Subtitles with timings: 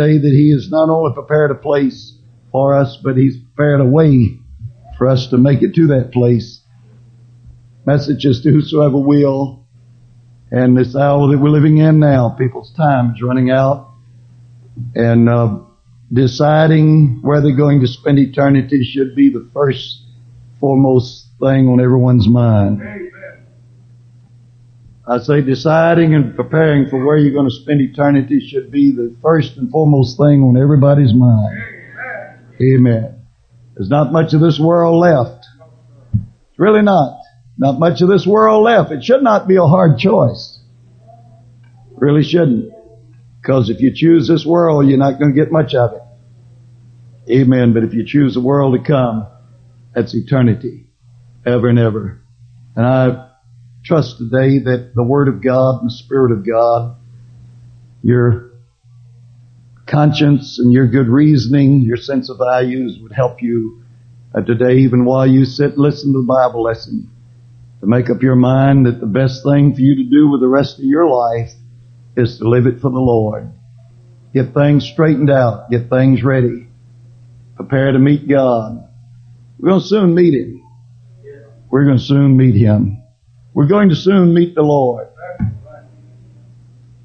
[0.00, 2.16] that He has not only prepared a place
[2.52, 4.38] for us, but He's prepared a way
[4.98, 6.60] for us to make it to that place.
[7.86, 9.66] Messages to whosoever will.
[10.50, 13.88] And this hour that we're living in now, people's time is running out.
[14.94, 15.60] And uh,
[16.12, 20.02] deciding where they're going to spend eternity should be the first,
[20.58, 23.09] foremost thing on everyone's mind.
[25.10, 29.16] I say deciding and preparing for where you're going to spend eternity should be the
[29.20, 31.58] first and foremost thing on everybody's mind.
[32.62, 33.26] Amen.
[33.74, 35.44] There's not much of this world left.
[36.14, 37.18] It's really not.
[37.58, 38.92] Not much of this world left.
[38.92, 40.60] It should not be a hard choice.
[41.96, 42.70] Really shouldn't.
[43.42, 47.32] Because if you choose this world, you're not going to get much of it.
[47.32, 47.74] Amen.
[47.74, 49.26] But if you choose the world to come,
[49.92, 50.86] that's eternity.
[51.44, 52.22] Ever and ever.
[52.76, 53.29] And I
[53.84, 56.96] trust today that the Word of God and the Spirit of God,
[58.02, 58.50] your
[59.86, 63.82] conscience and your good reasoning, your sense of values would help you
[64.34, 67.10] uh, today, even while you sit and listen to the Bible lesson,
[67.80, 70.48] to make up your mind that the best thing for you to do with the
[70.48, 71.50] rest of your life
[72.16, 73.50] is to live it for the Lord.
[74.32, 75.70] Get things straightened out.
[75.70, 76.68] Get things ready.
[77.56, 78.88] Prepare to meet God.
[79.58, 80.64] We're going to soon meet Him.
[81.68, 82.99] We're going to soon meet Him.
[83.60, 85.08] We're going to soon meet the Lord.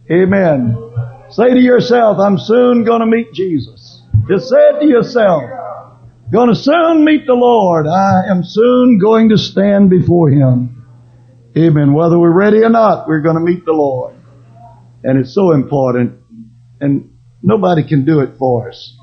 [0.09, 0.77] Amen.
[1.29, 4.01] Say to yourself, I'm soon going to meet Jesus.
[4.29, 5.43] Just say it to yourself.
[6.31, 7.87] Going to soon meet the Lord.
[7.87, 10.87] I am soon going to stand before Him.
[11.57, 11.93] Amen.
[11.93, 14.15] Whether we're ready or not, we're going to meet the Lord.
[15.03, 16.21] And it's so important.
[16.79, 18.97] And nobody can do it for us.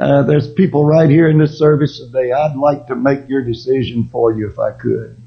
[0.00, 2.30] Uh, there's people right here in this service today.
[2.30, 5.20] I'd like to make your decision for you if I could.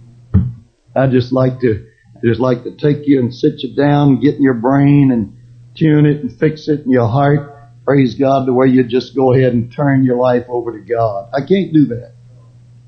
[0.95, 1.87] I'd just like to,
[2.23, 5.37] just like to take you and sit you down, get in your brain and
[5.75, 7.51] tune it and fix it in your heart.
[7.85, 11.29] Praise God the way you just go ahead and turn your life over to God.
[11.33, 12.13] I can't do that.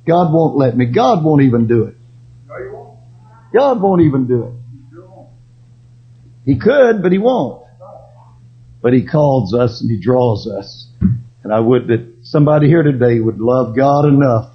[0.07, 0.85] God won't let me.
[0.85, 1.95] God won't even do it.
[3.53, 4.53] God won't even do it.
[6.45, 7.63] He could, but He won't.
[8.81, 10.87] But He calls us and He draws us.
[11.43, 14.54] And I would that somebody here today would love God enough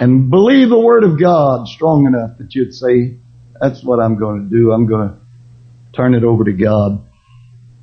[0.00, 3.18] and believe the Word of God strong enough that you'd say,
[3.60, 4.72] that's what I'm going to do.
[4.72, 5.16] I'm going to
[5.94, 6.92] turn it over to God.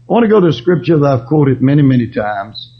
[0.09, 2.73] I want to go to a scripture that I've quoted many, many times.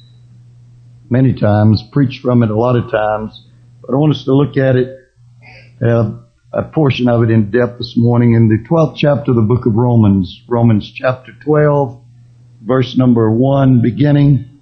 [1.08, 3.46] Many times, preached from it a lot of times.
[3.82, 4.98] But I want us to look at it,
[5.86, 6.14] uh,
[6.52, 9.68] a portion of it in depth this morning in the 12th chapter of the book
[9.68, 10.42] of Romans.
[10.50, 12.02] Romans chapter 12,
[12.64, 14.62] verse number 1 beginning.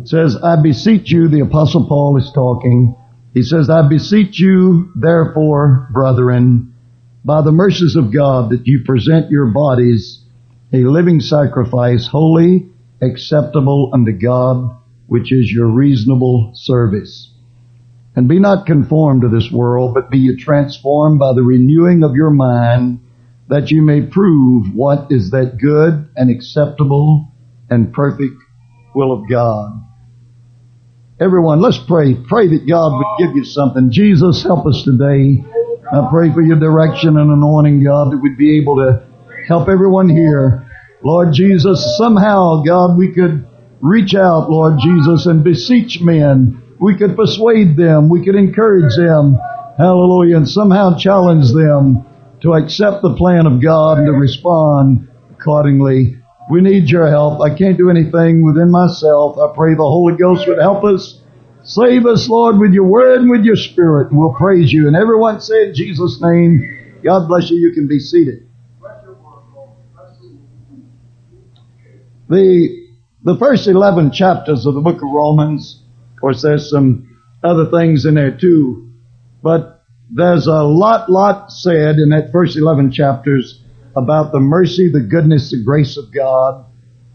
[0.00, 2.96] It says, I beseech you, the apostle Paul is talking.
[3.34, 6.74] He says, I beseech you, therefore, brethren,
[7.24, 10.22] by the mercies of God, that you present your bodies
[10.72, 12.70] a living sacrifice, holy,
[13.02, 14.74] acceptable unto God,
[15.06, 17.30] which is your reasonable service.
[18.16, 22.14] And be not conformed to this world, but be ye transformed by the renewing of
[22.14, 23.00] your mind,
[23.48, 27.28] that you may prove what is that good and acceptable
[27.68, 28.36] and perfect
[28.94, 29.72] will of God.
[31.22, 32.16] Everyone, let's pray.
[32.16, 33.92] Pray that God would give you something.
[33.92, 35.44] Jesus, help us today.
[35.92, 39.06] I pray for your direction and anointing, God, that we'd be able to
[39.46, 40.68] help everyone here.
[41.04, 43.46] Lord Jesus, somehow, God, we could
[43.80, 46.60] reach out, Lord Jesus, and beseech men.
[46.80, 48.08] We could persuade them.
[48.08, 49.38] We could encourage them.
[49.78, 50.38] Hallelujah.
[50.38, 52.04] And somehow challenge them
[52.40, 56.21] to accept the plan of God and to respond accordingly.
[56.50, 57.40] We need your help.
[57.40, 59.38] I can't do anything within myself.
[59.38, 61.20] I pray the Holy Ghost would help us.
[61.64, 64.10] Save us, Lord, with your word and with your spirit.
[64.10, 64.88] And we'll praise you.
[64.88, 67.58] And everyone say in Jesus' name, God bless you.
[67.58, 68.48] You can be seated.
[72.28, 72.86] The,
[73.22, 75.82] the first 11 chapters of the book of Romans,
[76.14, 78.90] of course, there's some other things in there too,
[79.42, 83.61] but there's a lot, lot said in that first 11 chapters
[83.96, 86.64] about the mercy, the goodness, the grace of God,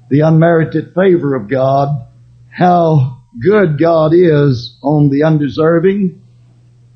[0.10, 2.08] the unmerited favor of God,
[2.50, 6.22] how good God is on the undeserving,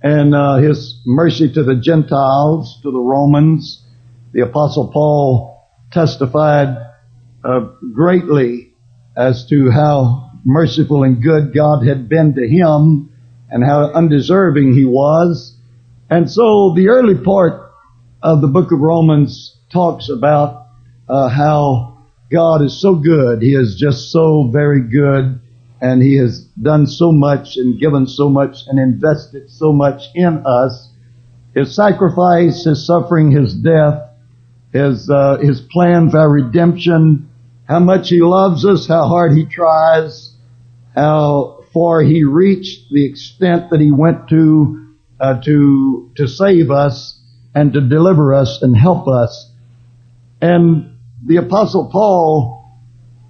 [0.02, 3.84] and uh, His mercy to the Gentiles, to the Romans.
[4.34, 6.78] The Apostle Paul testified
[7.44, 7.60] uh,
[7.94, 8.74] greatly
[9.16, 13.12] as to how merciful and good God had been to him
[13.50, 15.56] and how undeserving he was.
[16.10, 17.72] And so the early part
[18.24, 20.68] of the book of Romans talks about
[21.10, 21.98] uh, how
[22.32, 23.42] God is so good.
[23.42, 25.40] He is just so very good
[25.82, 30.44] and he has done so much and given so much and invested so much in
[30.46, 30.90] us.
[31.56, 34.10] His sacrifice, his suffering, his death,
[34.72, 37.30] his, uh, his plan for our redemption,
[37.72, 40.36] how much He loves us, how hard He tries,
[40.94, 47.18] how far He reached, the extent that He went to uh, to to save us
[47.56, 49.51] and to deliver us and help us.
[50.42, 52.80] And the Apostle Paul,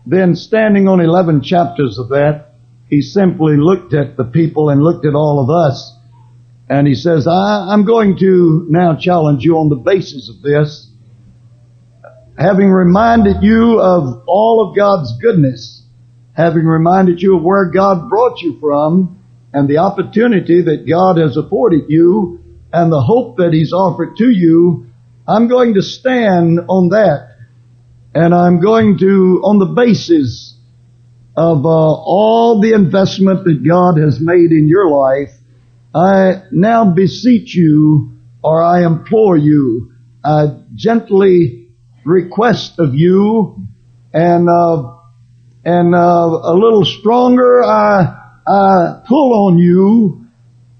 [0.06, 2.54] then standing on 11 chapters of that,
[2.88, 5.98] he simply looked at the people and looked at all of us.
[6.70, 10.90] And he says, I, am going to now challenge you on the basis of this.
[12.38, 15.86] Having reminded you of all of God's goodness,
[16.34, 19.22] having reminded you of where God brought you from,
[19.54, 22.40] and the opportunity that God has afforded you,
[22.72, 24.88] and the hope that He's offered to you,
[25.28, 27.30] I'm going to stand on that.
[28.14, 30.58] And I'm going to, on the basis
[31.38, 35.32] of uh, all the investment that God has made in your life,
[35.96, 38.12] I now beseech you,
[38.44, 41.70] or I implore you, I gently
[42.04, 43.68] request of you,
[44.14, 44.98] and uh,
[45.64, 50.22] and uh, a little stronger, I I pull on you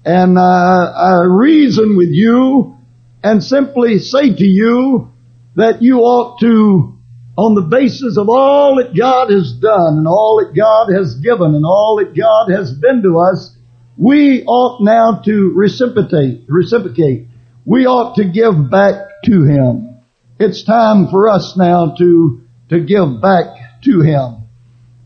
[0.04, 2.76] and uh, I reason with you
[3.22, 5.12] and simply say to you
[5.54, 6.98] that you ought to,
[7.36, 11.54] on the basis of all that God has done and all that God has given
[11.54, 13.56] and all that God has been to us,
[13.96, 17.28] we ought now to reciprocate, reciprocate.
[17.64, 18.94] We ought to give back
[19.26, 20.00] to Him.
[20.40, 23.46] It's time for us now to, to give back
[23.84, 24.48] to Him.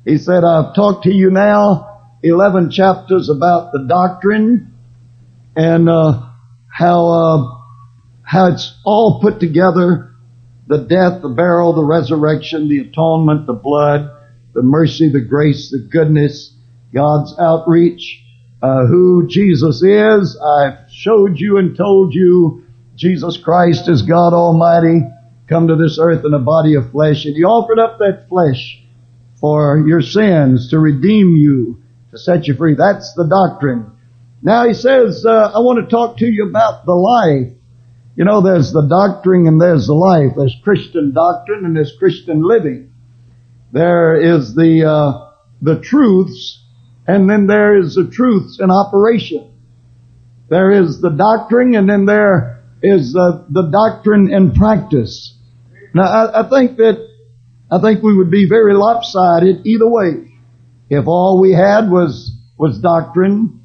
[0.05, 4.73] He said, I've talked to you now 11 chapters about the doctrine
[5.55, 6.23] and uh,
[6.69, 7.56] how uh,
[8.27, 10.11] how it's all put together:
[10.67, 14.11] the death, the burial, the resurrection, the atonement, the blood,
[14.53, 16.53] the mercy, the grace, the goodness,
[16.93, 18.23] God's outreach,
[18.61, 20.37] uh, who Jesus is.
[20.37, 22.65] I've showed you and told you
[22.97, 25.03] Jesus Christ is God Almighty,
[25.49, 28.83] come to this earth in a body of flesh, and He offered up that flesh
[29.41, 32.75] for your sins to redeem you, to set you free.
[32.75, 33.93] That's the doctrine.
[34.43, 37.53] Now he says, uh, I want to talk to you about the life.
[38.17, 40.33] You know, there's the doctrine and there's the life.
[40.37, 42.93] There's Christian doctrine and there's Christian living.
[43.73, 45.31] There is the, uh,
[45.61, 46.63] the truths
[47.07, 49.53] and then there is the truths in operation.
[50.49, 55.35] There is the doctrine and then there is uh, the doctrine in practice.
[55.95, 57.07] Now I, I think that,
[57.71, 60.33] I think we would be very lopsided either way.
[60.89, 63.57] If all we had was, was doctrine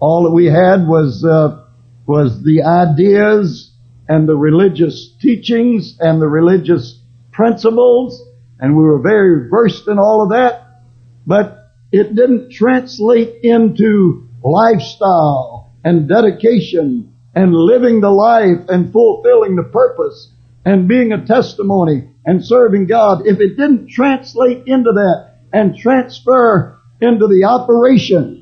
[0.00, 1.62] all that we had was uh,
[2.06, 3.69] was the ideas
[4.10, 6.98] and the religious teachings and the religious
[7.30, 8.20] principles,
[8.58, 10.82] and we were very versed in all of that.
[11.28, 19.62] But it didn't translate into lifestyle and dedication and living the life and fulfilling the
[19.62, 20.32] purpose
[20.64, 23.28] and being a testimony and serving God.
[23.28, 28.40] If it didn't translate into that and transfer into the operation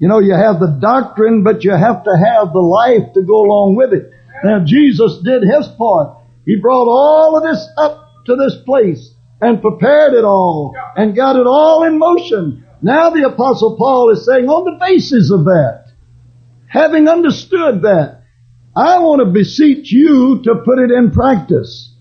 [0.00, 3.44] you know, you have the doctrine, but you have to have the life to go
[3.44, 4.10] along with it.
[4.44, 6.16] Now, Jesus did his part.
[6.46, 11.36] He brought all of this up to this place and prepared it all and got
[11.36, 12.64] it all in motion.
[12.82, 15.92] Now the apostle Paul is saying on the basis of that,
[16.66, 18.22] having understood that,
[18.74, 21.94] I want to beseech you to put it in practice.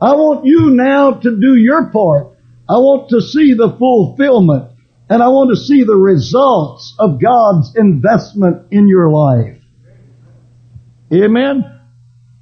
[0.00, 2.28] I want you now to do your part.
[2.68, 4.70] I want to see the fulfillment
[5.08, 9.58] and I want to see the results of God's investment in your life.
[11.12, 11.73] Amen.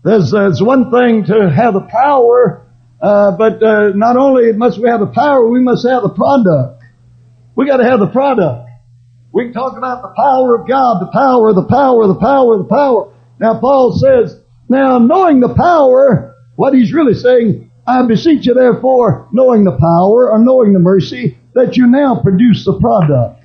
[0.04, 2.66] There's, there's one thing to have the power,
[3.00, 6.82] uh, but uh, not only must we have the power, we must have the product.
[7.54, 8.68] We got to have the product.
[9.32, 12.64] We can talk about the power of God, the power, the power, the power, the
[12.64, 13.12] power.
[13.38, 19.28] Now Paul says, now knowing the power, what he's really saying, I beseech you therefore,
[19.32, 23.40] knowing the power or knowing the mercy, that you now produce the product,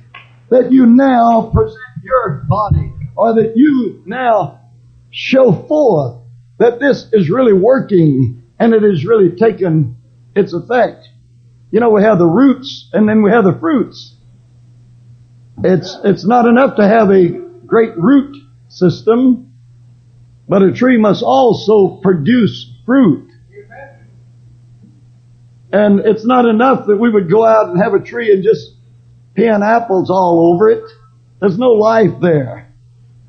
[0.49, 4.61] that you now present your body, or that you now
[5.11, 6.17] show forth
[6.59, 9.97] that this is really working and it has really taken
[10.35, 11.07] its effect.
[11.71, 14.15] You know, we have the roots and then we have the fruits.
[15.63, 17.27] It's, it's not enough to have a
[17.65, 18.37] great root
[18.69, 19.53] system,
[20.47, 23.29] but a tree must also produce fruit.
[25.71, 28.73] And it's not enough that we would go out and have a tree and just
[29.35, 30.83] pin apples all over it.
[31.39, 32.66] There's no life there.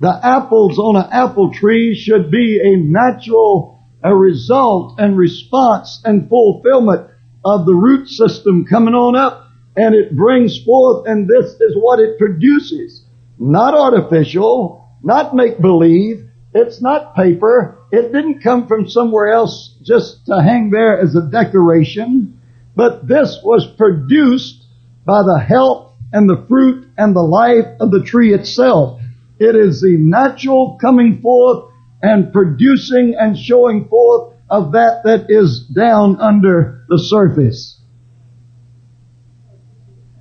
[0.00, 6.28] The apples on an apple tree should be a natural a result and response and
[6.28, 7.08] fulfillment
[7.44, 11.98] of the root system coming on up and it brings forth and this is what
[11.98, 13.04] it produces.
[13.38, 16.28] Not artificial, not make believe.
[16.54, 17.78] It's not paper.
[17.92, 22.40] It didn't come from somewhere else just to hang there as a decoration.
[22.76, 24.64] but this was produced
[25.04, 29.00] by the health and the fruit and the life of the tree itself.
[29.38, 35.66] It is the natural coming forth and producing and showing forth of that that is
[35.74, 37.80] down under the surface.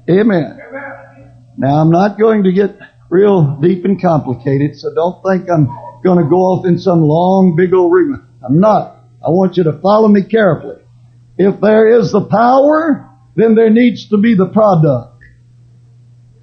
[0.10, 0.60] Amen.
[1.58, 2.78] Now I'm not going to get
[3.10, 5.68] real deep and complicated, so don't think I'm
[6.04, 8.22] going to go off in some long, big old ring.
[8.44, 8.98] I'm not.
[9.26, 10.82] I want you to follow me carefully.
[11.38, 15.24] If there is the power, then there needs to be the product.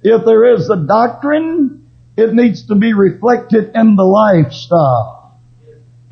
[0.03, 1.84] If there is the doctrine,
[2.17, 5.39] it needs to be reflected in the lifestyle.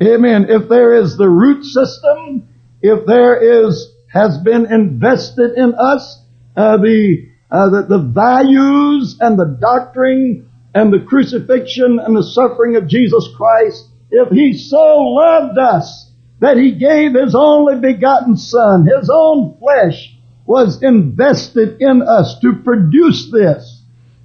[0.02, 0.46] Amen.
[0.48, 2.48] If there is the root system,
[2.82, 6.20] if there is, has been invested in us,
[6.56, 12.76] uh, the, uh, the, the values and the doctrine and the crucifixion and the suffering
[12.76, 18.86] of Jesus Christ, if He so loved us that He gave His only begotten Son,
[18.86, 20.14] His own flesh
[20.46, 23.73] was invested in us to produce this,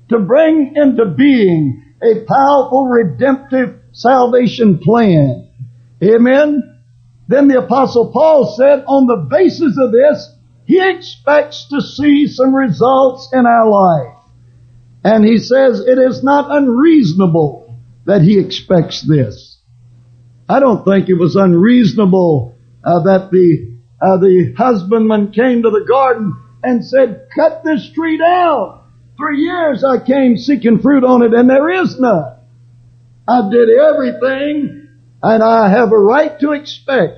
[0.09, 5.49] to bring into being a powerful redemptive salvation plan.
[6.03, 6.79] Amen?
[7.27, 10.35] Then the apostle Paul said on the basis of this,
[10.65, 14.15] he expects to see some results in our life.
[15.03, 19.57] And he says it is not unreasonable that he expects this.
[20.47, 25.85] I don't think it was unreasonable uh, that the uh, the husbandman came to the
[25.87, 28.78] garden and said, "Cut this tree down."
[29.19, 32.37] For years I came seeking fruit on it, and there is none.
[33.27, 34.87] I did everything,
[35.21, 37.17] and I have a right to expect.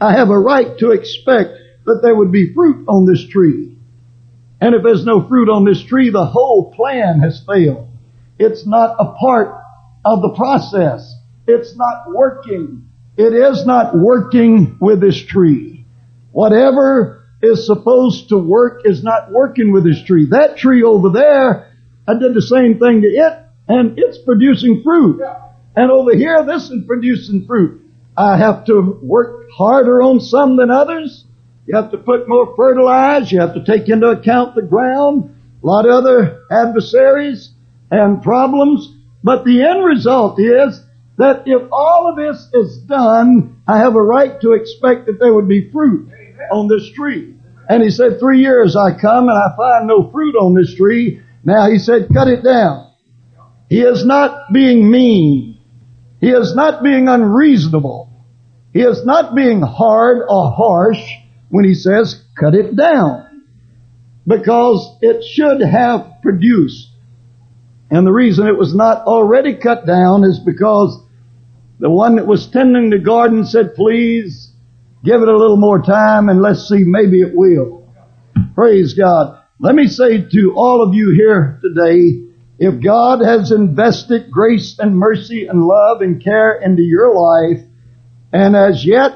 [0.00, 1.50] I have a right to expect
[1.84, 3.76] that there would be fruit on this tree.
[4.62, 7.88] And if there's no fruit on this tree, the whole plan has failed.
[8.38, 9.62] It's not a part
[10.02, 11.14] of the process.
[11.46, 12.88] It's not working.
[13.18, 15.84] It is not working with this tree.
[16.32, 20.26] Whatever is supposed to work is not working with this tree.
[20.30, 21.72] That tree over there,
[22.06, 25.22] I did the same thing to it, and it's producing fruit.
[25.76, 27.82] And over here, this is producing fruit.
[28.16, 31.24] I have to work harder on some than others.
[31.66, 33.34] You have to put more fertilizer.
[33.34, 37.52] You have to take into account the ground, a lot of other adversaries
[37.90, 38.92] and problems.
[39.22, 40.82] But the end result is
[41.16, 45.32] that if all of this is done, I have a right to expect that there
[45.32, 46.10] would be fruit
[46.52, 47.34] on this tree.
[47.68, 51.22] And he said, three years I come and I find no fruit on this tree.
[51.44, 52.92] Now he said, cut it down.
[53.68, 55.58] He is not being mean.
[56.20, 58.10] He is not being unreasonable.
[58.72, 61.00] He is not being hard or harsh
[61.48, 63.44] when he says cut it down.
[64.26, 66.88] Because it should have produced.
[67.90, 71.00] And the reason it was not already cut down is because
[71.78, 74.49] the one that was tending the garden said, please
[75.04, 77.88] give it a little more time and let's see, maybe it will.
[78.54, 79.42] Praise God.
[79.58, 82.26] Let me say to all of you here today,
[82.58, 87.64] if God has invested grace and mercy and love and care into your life,
[88.32, 89.12] and as yet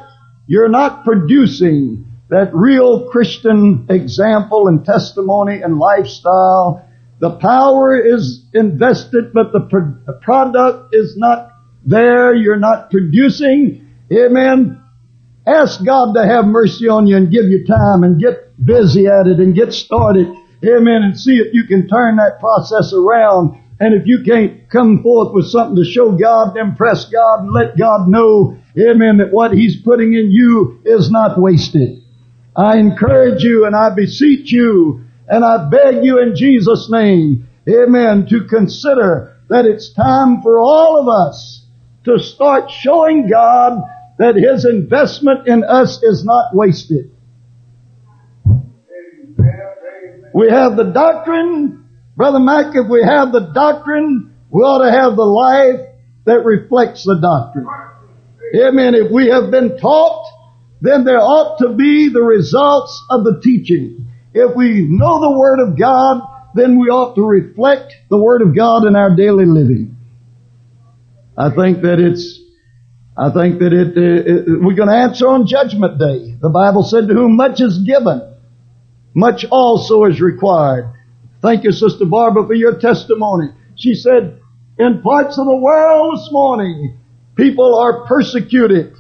[0.47, 6.85] you're not producing that real Christian example and testimony and lifestyle.
[7.21, 11.53] The power is invested, but the, pro- the product is not
[11.87, 12.35] there.
[12.35, 13.89] You're not producing.
[14.13, 14.83] Amen.
[15.47, 19.27] Ask God to have mercy on you and give you time and get busy at
[19.27, 20.27] it and get started.
[20.65, 21.03] Amen.
[21.03, 23.61] And see if you can turn that process around.
[23.79, 27.77] And if you can't come forth with something to show God, impress God, and let
[27.77, 32.01] God know, amen, that what He's putting in you is not wasted.
[32.57, 38.27] I encourage you and I beseech you and I beg you in Jesus' name, amen,
[38.29, 41.67] to consider that it's time for all of us
[42.05, 43.83] to start showing God
[44.19, 47.11] that His investment in us is not wasted.
[50.35, 55.17] We have the doctrine, Brother Mac, if we have the doctrine, we ought to have
[55.17, 55.89] the life
[56.27, 57.67] that reflects the doctrine.
[58.57, 58.95] Amen.
[58.95, 60.25] If we have been taught
[60.85, 64.07] then there ought to be the results of the teaching.
[64.35, 66.21] If we know the Word of God,
[66.55, 69.97] then we ought to reflect the Word of God in our daily living.
[71.39, 72.39] I think that it's,
[73.17, 76.35] I think that it, uh, it we're going to answer on Judgment Day.
[76.41, 78.23] The Bible said to whom much is given,
[79.15, 80.93] much also is required.
[81.41, 83.51] Thank you, Sister Barbara, for your testimony.
[83.77, 84.41] She said,
[84.79, 86.99] in parts of the world this morning,
[87.37, 88.95] people are persecuted.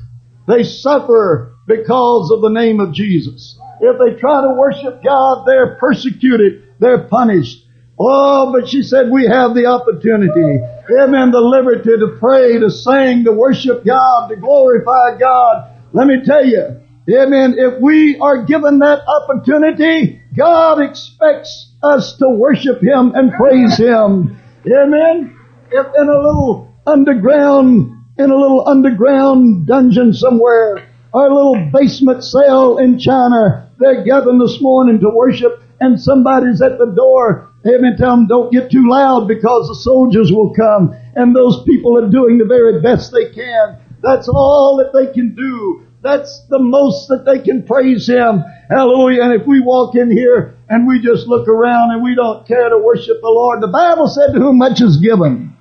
[0.46, 3.58] They suffer because of the name of Jesus.
[3.80, 6.62] If they try to worship God, they're persecuted.
[6.78, 7.63] They're punished.
[7.98, 10.60] Oh, but she said we have the opportunity,
[11.00, 15.70] amen, the liberty to pray, to sing, to worship God, to glorify God.
[15.92, 17.56] Let me tell you, Amen.
[17.58, 24.40] If we are given that opportunity, God expects us to worship Him and praise Him.
[24.66, 25.38] Amen.
[25.70, 32.78] If in a little underground, in a little underground dungeon somewhere, our little basement cell
[32.78, 37.50] in China, they're gathering this morning to worship and somebody's at the door.
[37.66, 37.96] Amen.
[37.96, 42.10] Tell them don't get too loud because the soldiers will come and those people are
[42.10, 43.78] doing the very best they can.
[44.02, 45.86] That's all that they can do.
[46.02, 48.44] That's the most that they can praise Him.
[48.68, 49.22] Hallelujah.
[49.22, 52.68] And if we walk in here and we just look around and we don't care
[52.68, 55.56] to worship the Lord, the Bible said to whom much is given,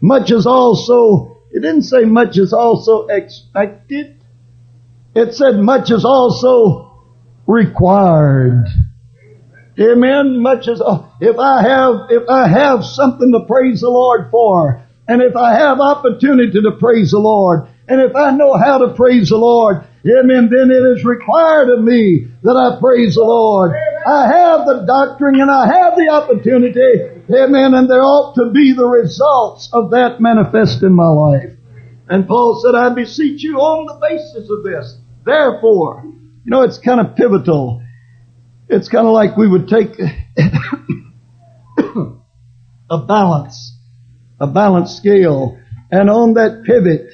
[0.00, 4.22] much is also, it didn't say much is also expected.
[5.16, 7.04] It said much is also
[7.48, 8.66] required.
[9.78, 10.40] Amen.
[10.40, 14.82] Much as uh, if I have if I have something to praise the Lord for,
[15.06, 18.94] and if I have opportunity to praise the Lord, and if I know how to
[18.94, 23.72] praise the Lord, amen, then it is required of me that I praise the Lord.
[24.06, 28.72] I have the doctrine and I have the opportunity, amen, and there ought to be
[28.72, 31.50] the results of that manifest in my life.
[32.08, 34.96] And Paul said, I beseech you on the basis of this.
[35.24, 37.82] Therefore, you know, it's kind of pivotal.
[38.68, 39.96] It's kind of like we would take
[42.90, 43.76] a balance,
[44.40, 45.58] a balance scale,
[45.90, 47.08] and on that pivot,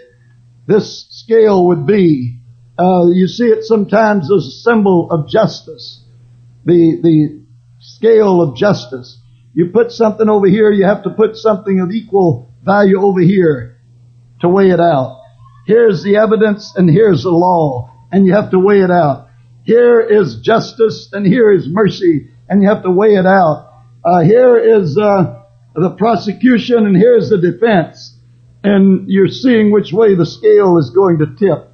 [0.66, 2.38] this scale would be.
[2.78, 6.02] Uh, you see it sometimes as a symbol of justice.
[6.64, 7.42] The, the
[7.80, 9.18] scale of justice.
[9.52, 13.76] You put something over here, you have to put something of equal value over here
[14.40, 15.20] to weigh it out.
[15.66, 19.28] Here's the evidence and here's the law, and you have to weigh it out.
[19.64, 23.70] Here is justice and here is mercy, and you have to weigh it out.
[24.04, 25.42] Uh, here is uh,
[25.74, 28.16] the prosecution and here's the defense
[28.64, 31.70] and you're seeing which way the scale is going to tip.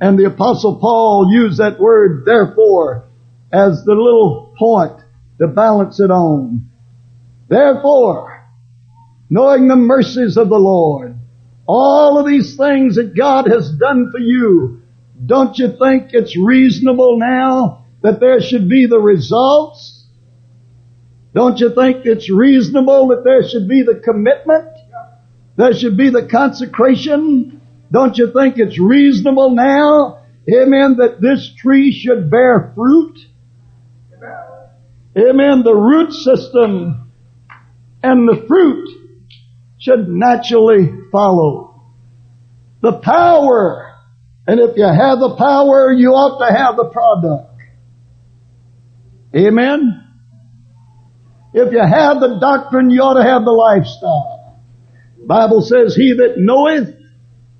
[0.00, 3.08] And the apostle Paul used that word therefore
[3.52, 5.00] as the little point
[5.40, 6.68] to balance it on.
[7.48, 8.44] Therefore,
[9.30, 11.16] knowing the mercies of the Lord,
[11.66, 14.77] all of these things that God has done for you,
[15.24, 20.06] don't you think it's reasonable now that there should be the results?
[21.34, 24.68] Don't you think it's reasonable that there should be the commitment?
[25.56, 27.60] There should be the consecration.
[27.90, 33.18] Don't you think it's reasonable now, amen, that this tree should bear fruit?
[35.16, 35.64] Amen.
[35.64, 37.10] The root system
[38.02, 38.88] and the fruit
[39.78, 41.82] should naturally follow.
[42.82, 43.87] The power.
[44.48, 47.52] And if you have the power, you ought to have the product.
[49.36, 50.04] Amen.
[51.52, 54.58] If you have the doctrine, you ought to have the lifestyle.
[55.26, 56.96] Bible says, He that knoweth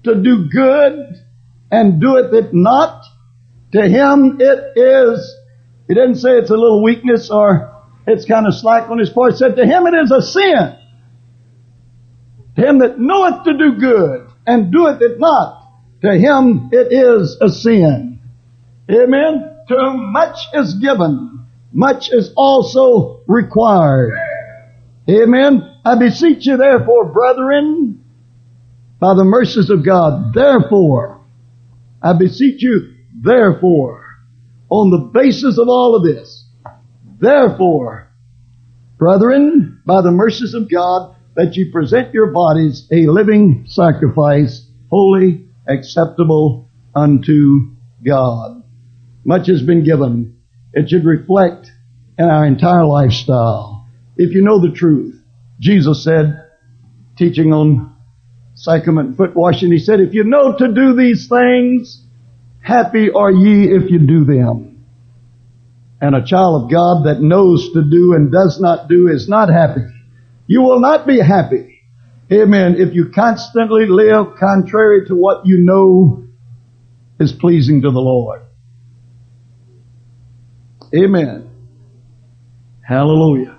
[0.04, 1.22] to do good
[1.70, 3.04] and doeth it not,
[3.72, 5.36] to him it is,
[5.88, 7.74] he didn't say it's a little weakness or
[8.06, 9.32] it's kind of slack on his part.
[9.32, 10.76] He said, to him it is a sin.
[12.56, 15.57] To him that knoweth to do good and doeth it not,
[16.02, 18.20] to him it is a sin.
[18.90, 19.56] Amen.
[19.68, 24.12] To whom much is given, much is also required.
[25.10, 25.76] Amen.
[25.84, 28.04] I beseech you therefore, brethren,
[29.00, 31.20] by the mercies of God, therefore,
[32.02, 34.04] I beseech you, therefore,
[34.70, 36.46] on the basis of all of this,
[37.20, 38.08] therefore,
[38.98, 45.47] brethren, by the mercies of God, that you present your bodies a living sacrifice, holy,
[45.68, 48.62] acceptable unto God.
[49.24, 50.38] Much has been given.
[50.72, 51.70] It should reflect
[52.18, 53.86] in our entire lifestyle.
[54.16, 55.14] If you know the truth,
[55.60, 56.44] Jesus said,
[57.16, 57.96] teaching on
[58.54, 62.02] sacrament foot washing, he said, if you know to do these things,
[62.60, 64.84] happy are ye if you do them.
[66.00, 69.48] And a child of God that knows to do and does not do is not
[69.48, 69.86] happy.
[70.46, 71.77] You will not be happy.
[72.30, 72.76] Amen.
[72.78, 76.24] If you constantly live contrary to what you know
[77.18, 78.42] is pleasing to the Lord.
[80.94, 81.50] Amen.
[82.82, 83.58] Hallelujah.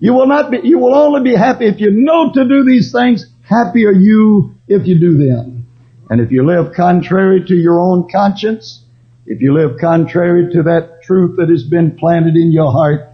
[0.00, 2.92] You will not be, you will only be happy if you know to do these
[2.92, 3.26] things.
[3.42, 5.66] Happy are you if you do them.
[6.10, 8.84] And if you live contrary to your own conscience,
[9.26, 13.08] if you live contrary to that truth that has been planted in your heart,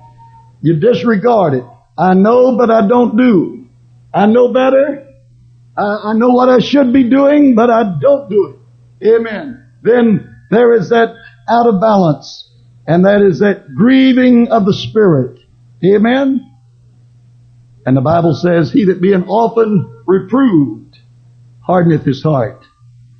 [0.60, 1.64] you disregard it.
[1.96, 3.63] I know, but I don't do.
[4.14, 5.08] I know better.
[5.76, 8.54] I, I know what I should be doing, but I don't do
[9.00, 9.06] it.
[9.16, 9.66] Amen.
[9.82, 11.14] Then there is that
[11.48, 12.48] out of balance,
[12.86, 15.40] and that is that grieving of the Spirit.
[15.84, 16.50] Amen.
[17.84, 20.96] And the Bible says, He that being often reproved
[21.60, 22.64] hardeneth his heart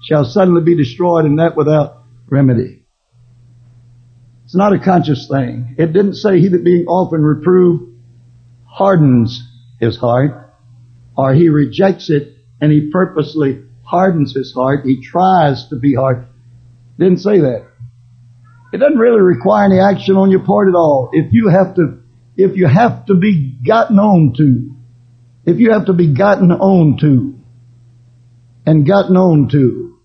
[0.04, 2.84] shall suddenly be destroyed and that without remedy.
[4.44, 5.74] It's not a conscious thing.
[5.78, 7.98] It didn't say he that being often reproved
[8.66, 9.42] hardens
[9.80, 10.43] his heart,
[11.16, 14.84] or he rejects it and he purposely hardens his heart.
[14.84, 16.26] He tries to be hard.
[16.98, 17.66] Didn't say that.
[18.72, 21.10] It doesn't really require any action on your part at all.
[21.12, 22.00] If you have to,
[22.36, 24.74] if you have to be gotten on to,
[25.44, 27.38] if you have to be gotten on to,
[28.66, 29.98] and gotten on to,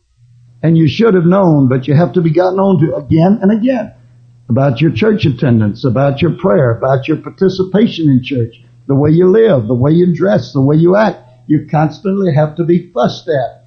[0.62, 3.52] and you should have known, but you have to be gotten on to again and
[3.52, 3.94] again
[4.50, 9.30] about your church attendance, about your prayer, about your participation in church, the way you
[9.30, 11.20] live, the way you dress, the way you act.
[11.46, 13.66] You constantly have to be fussed at.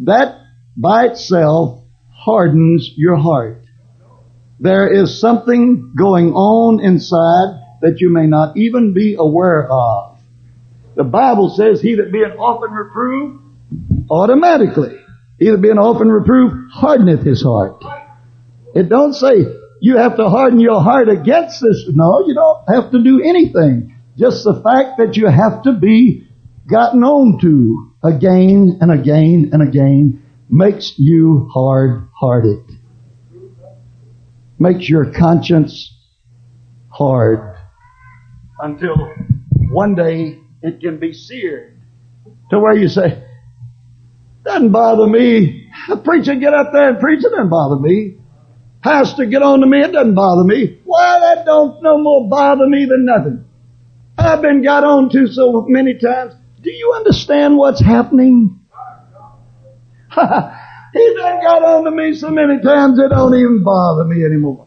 [0.00, 0.40] That
[0.74, 3.62] by itself hardens your heart.
[4.58, 10.18] There is something going on inside that you may not even be aware of.
[10.94, 13.42] The Bible says, he that being often reproved,
[14.10, 14.98] automatically,
[15.38, 17.82] he that being often reproved, hardeneth his heart.
[18.74, 19.34] It don't say
[19.82, 21.84] you have to harden your heart against this.
[21.92, 23.95] No, you don't have to do anything.
[24.16, 26.26] Just the fact that you have to be
[26.66, 32.64] gotten on to again and again and again makes you hard-hearted.
[34.58, 35.92] Makes your conscience
[36.88, 37.56] hard
[38.58, 38.94] until
[39.70, 41.78] one day it can be seared
[42.50, 43.22] to where you say,
[44.44, 45.68] doesn't bother me.
[45.88, 48.16] The preacher get up there and preach, it doesn't bother me.
[48.82, 50.80] Pastor get on to me, it doesn't bother me.
[50.84, 53.45] Why that don't no more bother me than nothing.
[54.18, 56.34] I've been got on to so many times.
[56.60, 58.60] Do you understand what's happening?
[60.10, 64.66] he done got on to me so many times it don't even bother me anymore.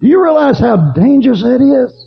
[0.00, 2.04] Do you realize how dangerous that is?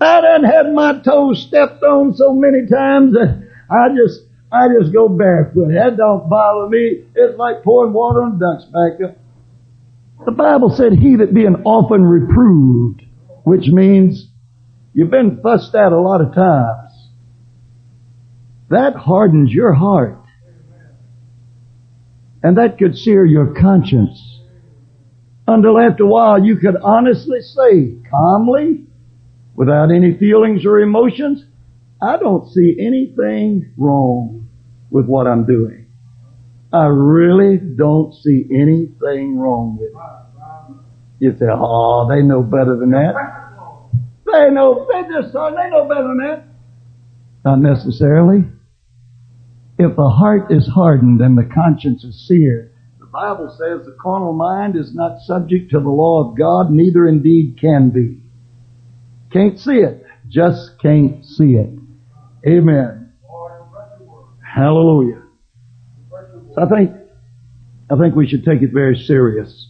[0.00, 4.20] I done had my toes stepped on so many times that I just,
[4.52, 5.68] I just go barefoot.
[5.72, 7.04] That don't bother me.
[7.14, 9.16] It's like pouring water on ducks back up.
[10.24, 13.02] The Bible said, he that being often reproved,
[13.44, 14.28] which means
[14.92, 17.10] you've been fussed at a lot of times.
[18.70, 20.20] That hardens your heart.
[22.42, 24.40] And that could sear your conscience.
[25.46, 28.86] Until after a while you could honestly say, calmly,
[29.54, 31.44] without any feelings or emotions,
[32.02, 34.48] I don't see anything wrong
[34.90, 35.85] with what I'm doing.
[36.76, 39.96] I really don't see anything wrong with it.
[41.18, 43.14] You say, oh, they know better than that.
[44.26, 46.44] They know, they just, uh, they know better than that.
[47.46, 48.44] Not necessarily.
[49.78, 54.34] If the heart is hardened and the conscience is seared, the Bible says the carnal
[54.34, 58.20] mind is not subject to the law of God, neither indeed can be.
[59.32, 60.04] Can't see it.
[60.28, 61.70] Just can't see it.
[62.46, 63.12] Amen.
[64.42, 65.25] Hallelujah.
[66.58, 66.90] I think,
[67.90, 69.68] I think we should take it very serious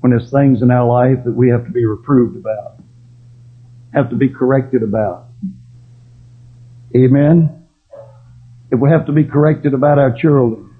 [0.00, 2.76] when there's things in our life that we have to be reproved about,
[3.92, 5.26] have to be corrected about.
[6.96, 7.66] Amen.
[8.70, 10.74] If we have to be corrected about our children,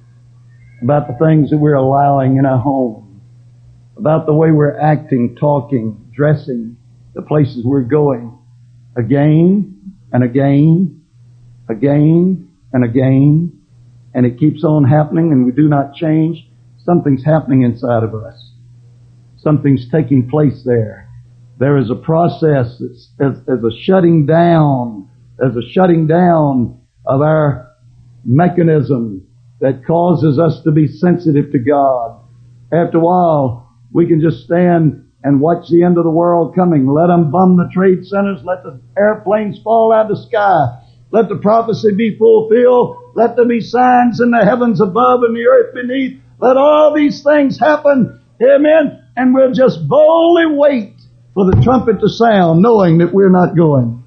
[0.83, 3.23] about the things that we're allowing in our home,
[3.97, 6.77] about the way we're acting, talking, dressing,
[7.15, 8.37] the places we're going
[8.97, 11.03] again and again,
[11.69, 13.54] again and again,
[14.14, 16.48] and it keeps on happening and we do not change,
[16.85, 18.53] something's happening inside of us.
[19.37, 21.09] Something's taking place there.
[21.59, 22.81] There is a process
[23.20, 25.09] as, as a shutting down,
[25.44, 27.72] as a shutting down of our
[28.24, 29.27] mechanism
[29.61, 32.20] that causes us to be sensitive to God.
[32.72, 36.87] After a while, we can just stand and watch the end of the world coming.
[36.87, 38.40] Let them bomb the trade centers.
[38.44, 40.84] Let the airplanes fall out of the sky.
[41.14, 43.12] Let the prophecy be fulfilled.
[43.14, 46.20] Let there be signs in the heavens above and the earth beneath.
[46.40, 48.20] Let all these things happen.
[48.42, 49.00] Amen.
[49.14, 50.94] And we'll just boldly wait
[51.33, 54.03] for the trumpet to sound, knowing that we're not going.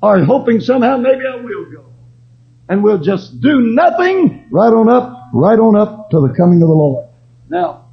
[0.00, 1.86] Or hoping somehow maybe I will go.
[2.68, 6.68] And we'll just do nothing right on up, right on up to the coming of
[6.68, 7.08] the Lord.
[7.48, 7.86] Now,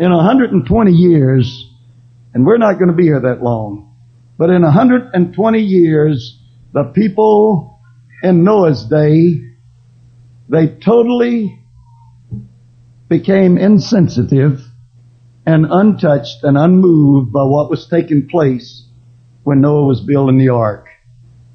[0.00, 1.70] in 120 years,
[2.34, 3.94] and we're not going to be here that long,
[4.36, 6.34] but in 120 years,
[6.72, 7.80] the people
[8.22, 9.40] in Noah's day,
[10.48, 11.58] they totally
[13.08, 14.60] became insensitive
[15.46, 18.86] and untouched and unmoved by what was taking place
[19.44, 20.88] when Noah was building the ark.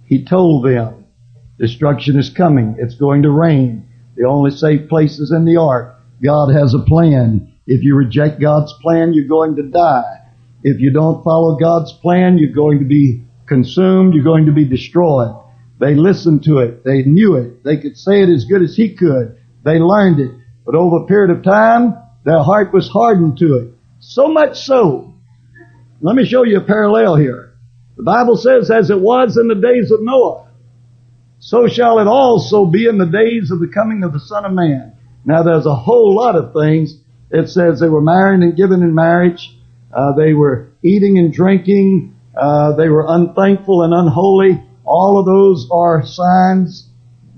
[0.06, 1.06] He told them,
[1.60, 2.76] destruction is coming.
[2.80, 3.88] It's going to rain.
[4.16, 6.00] The only safe place is in the ark.
[6.24, 7.54] God has a plan.
[7.68, 10.22] If you reject God's plan, you're going to die.
[10.64, 14.14] If you don't follow God's plan, you're going to be consumed.
[14.14, 15.36] You're going to be destroyed.
[15.80, 16.84] They listened to it.
[16.84, 17.64] They knew it.
[17.64, 19.38] They could say it as good as he could.
[19.64, 20.32] They learned it.
[20.66, 23.74] But over a period of time, their heart was hardened to it.
[24.00, 25.14] So much so.
[26.02, 27.54] Let me show you a parallel here.
[27.98, 30.48] The Bible says, as it was in the days of Noah,
[31.40, 34.54] so shall it also be in the days of the coming of the Son of
[34.54, 34.94] Man.
[35.26, 36.98] Now there's a whole lot of things.
[37.32, 39.58] It says they were married and given in marriage.
[39.94, 42.13] Uh, they were eating and drinking.
[42.36, 44.64] Uh, they were unthankful and unholy.
[44.86, 46.90] All of those are signs.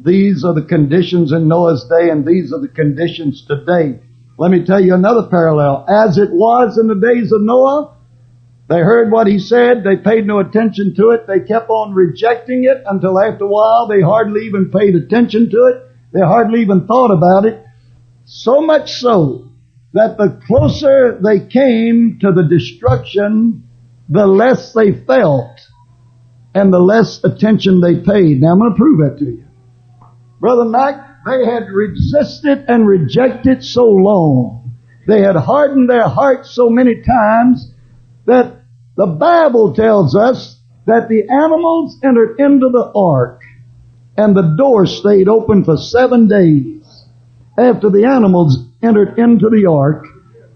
[0.03, 3.99] These are the conditions in Noah's day and these are the conditions today.
[4.37, 5.85] Let me tell you another parallel.
[5.87, 7.95] As it was in the days of Noah,
[8.67, 9.83] they heard what he said.
[9.83, 11.27] They paid no attention to it.
[11.27, 15.65] They kept on rejecting it until after a while they hardly even paid attention to
[15.65, 15.83] it.
[16.13, 17.63] They hardly even thought about it.
[18.25, 19.49] So much so
[19.93, 23.67] that the closer they came to the destruction,
[24.09, 25.59] the less they felt
[26.53, 28.41] and the less attention they paid.
[28.41, 29.45] Now I'm going to prove that to you.
[30.39, 34.73] Brother Mac, they had resisted and rejected so long.
[35.07, 37.71] They had hardened their hearts so many times
[38.25, 38.61] that
[38.95, 43.41] the Bible tells us that the animals entered into the ark
[44.17, 47.05] and the door stayed open for seven days
[47.57, 50.05] after the animals entered into the ark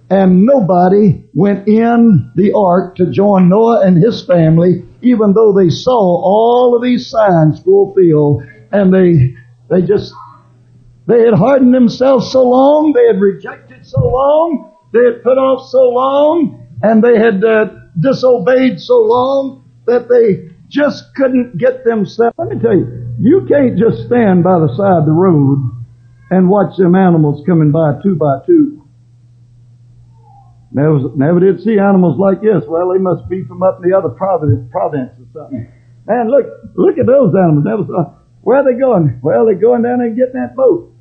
[0.09, 5.69] and nobody went in the ark to join Noah and his family even though they
[5.69, 9.35] saw all of these signs fulfilled and they
[9.69, 10.13] they just
[11.07, 15.69] they had hardened themselves so long they had rejected so long they had put off
[15.69, 17.65] so long and they had uh,
[17.99, 22.35] disobeyed so long that they just couldn't get themselves.
[22.37, 25.71] Let me tell you, you can't just stand by the side of the road
[26.29, 28.78] and watch them animals coming by two by two.
[30.71, 32.61] Never, never did see animals like this.
[32.67, 35.65] Well, they must be from up in the other province, province or something.
[36.05, 37.65] Man, look, look at those animals.
[37.65, 39.19] That was, uh, where are they going?
[39.21, 40.93] Well, they're going down there and getting that boat.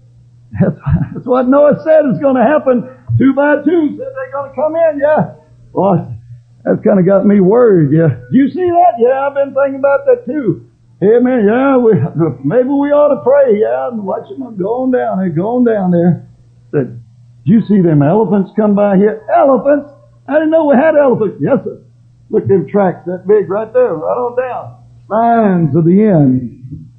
[0.56, 0.80] That's,
[1.12, 2.88] that's what Noah said is going to happen.
[3.20, 5.00] Two by two said they're going to come in.
[5.00, 5.36] Yeah.
[5.72, 6.16] Well,
[6.64, 7.92] that's kind of got me worried.
[7.92, 8.24] Yeah.
[8.32, 8.96] Do you see that?
[8.96, 10.68] Yeah, I've been thinking about that too.
[11.04, 11.44] Amen.
[11.46, 11.92] Yeah, we,
[12.44, 13.60] maybe we ought to pray.
[13.60, 16.28] Yeah, and watch them going down there, going down there.
[16.72, 17.00] Said,
[17.48, 19.24] do you see them elephants come by here?
[19.32, 19.88] Elephants?
[20.28, 21.40] I didn't know we had elephants.
[21.40, 21.80] Yes, sir.
[22.28, 24.76] Look, them tracks that big right there, right on down.
[25.08, 26.92] Signs of the end.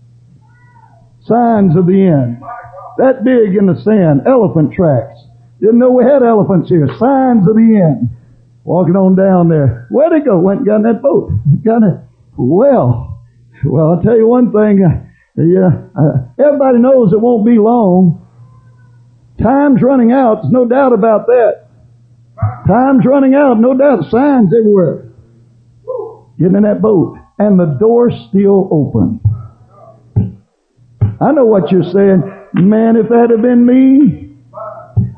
[1.22, 2.42] Signs of the end.
[2.98, 4.26] That big in the sand.
[4.26, 5.22] Elephant tracks.
[5.62, 6.88] Didn't know we had elephants here.
[6.98, 8.10] Signs of the end.
[8.64, 9.86] Walking on down there.
[9.92, 10.40] Where'd he go?
[10.40, 11.30] Went and got in that boat.
[11.64, 12.02] Got it.
[12.38, 13.22] Well,
[13.66, 14.82] well, I'll tell you one thing.
[15.38, 18.19] Yeah, uh, everybody knows it won't be long.
[19.42, 20.42] Time's running out.
[20.42, 21.68] There's no doubt about that.
[22.68, 23.60] Time's running out.
[23.60, 24.10] No doubt.
[24.10, 25.12] Signs everywhere.
[26.38, 27.18] Getting in that boat.
[27.38, 29.22] And the door's still open.
[31.22, 32.24] I know what you're saying.
[32.54, 34.36] Man, if that had been me,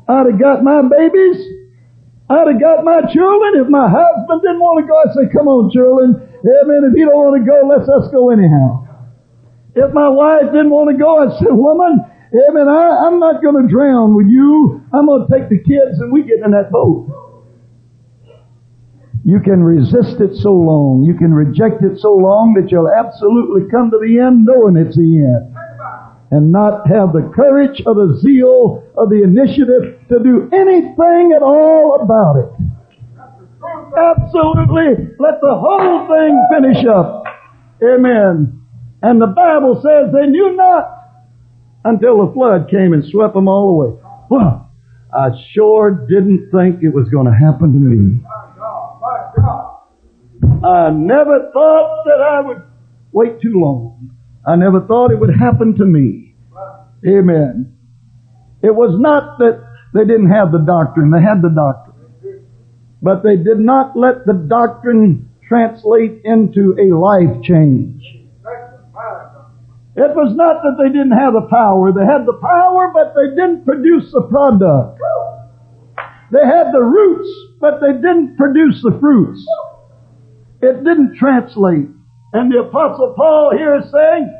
[0.07, 1.37] I'd have got my babies.
[2.29, 3.61] I'd have got my children.
[3.61, 6.15] If my husband didn't want to go, I'd say, come on, children.
[6.15, 6.89] Amen.
[6.89, 8.87] If you don't want to go, let's us go anyhow.
[9.75, 13.61] If my wife didn't want to go, I'd say, woman, amen, I, I'm not going
[13.61, 14.81] to drown with you.
[14.93, 17.07] I'm going to take the kids and we get in that boat.
[19.23, 23.69] You can resist it so long, you can reject it so long that you'll absolutely
[23.69, 25.55] come to the end knowing it's the end.
[26.31, 31.43] And not have the courage or the zeal or the initiative to do anything at
[31.43, 32.49] all about it.
[33.91, 35.11] Absolutely.
[35.19, 37.25] Let the whole thing finish up.
[37.83, 38.63] Amen.
[39.03, 41.00] And the Bible says they knew not
[41.83, 43.99] until the flood came and swept them all away.
[44.29, 44.69] Well,
[45.13, 48.21] I sure didn't think it was going to happen to me.
[50.63, 52.61] I never thought that I would
[53.11, 54.11] wait too long.
[54.47, 56.35] I never thought it would happen to me.
[57.05, 57.75] Amen.
[58.63, 59.63] It was not that
[59.93, 61.11] they didn't have the doctrine.
[61.11, 62.45] They had the doctrine.
[63.01, 68.20] But they did not let the doctrine translate into a life change.
[69.95, 71.91] It was not that they didn't have the power.
[71.91, 74.99] They had the power, but they didn't produce the product.
[76.31, 77.27] They had the roots,
[77.59, 79.43] but they didn't produce the fruits.
[80.61, 81.91] It didn't translate.
[82.31, 84.31] And the apostle Paul here is saying,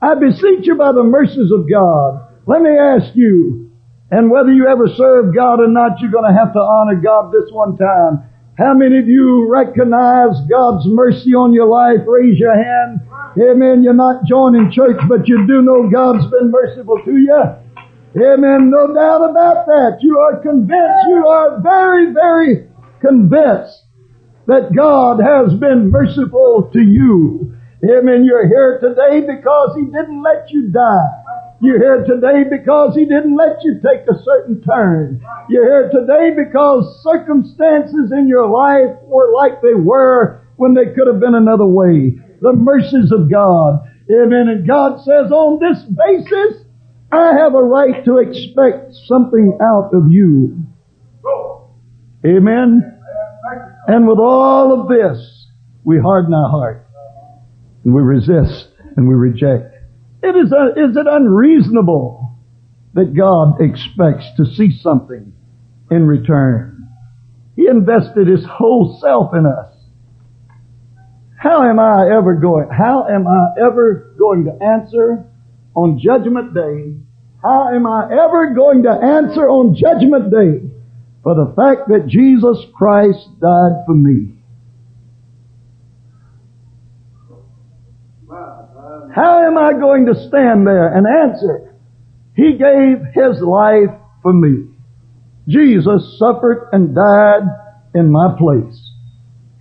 [0.00, 2.24] I beseech you by the mercies of God.
[2.46, 3.70] Let me ask you,
[4.10, 7.30] and whether you ever serve God or not, you're going to have to honor God
[7.30, 8.27] this one time.
[8.58, 12.02] How many of you recognize God's mercy on your life?
[12.04, 12.98] Raise your hand.
[13.38, 13.84] Amen.
[13.84, 17.38] You're not joining church, but you do know God's been merciful to you.
[18.18, 18.66] Amen.
[18.66, 19.98] No doubt about that.
[20.00, 21.06] You are convinced.
[21.06, 22.66] You are very, very
[22.98, 23.86] convinced
[24.48, 27.54] that God has been merciful to you.
[27.84, 28.24] Amen.
[28.24, 31.27] You're here today because He didn't let you die.
[31.60, 35.20] You're here today because He didn't let you take a certain turn.
[35.48, 41.08] You're here today because circumstances in your life were like they were when they could
[41.08, 42.14] have been another way.
[42.40, 43.80] The mercies of God.
[44.10, 44.48] Amen.
[44.48, 46.64] And God says on this basis,
[47.10, 50.64] I have a right to expect something out of you.
[52.24, 53.00] Amen.
[53.86, 55.46] And with all of this,
[55.84, 56.86] we harden our heart
[57.84, 59.74] and we resist and we reject.
[60.22, 62.36] It is, a, is it unreasonable
[62.94, 65.32] that God expects to see something
[65.90, 66.88] in return?
[67.56, 69.74] He invested His whole self in us.
[71.38, 75.24] How am I ever going, how am I ever going to answer
[75.74, 76.96] on judgment day?
[77.42, 80.68] How am I ever going to answer on judgment day
[81.22, 84.37] for the fact that Jesus Christ died for me?
[89.18, 91.74] How am I going to stand there and answer?
[92.36, 93.90] He gave His life
[94.22, 94.68] for me.
[95.48, 97.42] Jesus suffered and died
[97.96, 98.78] in my place.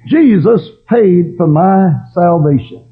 [0.05, 2.85] Jesus paid for my salvation.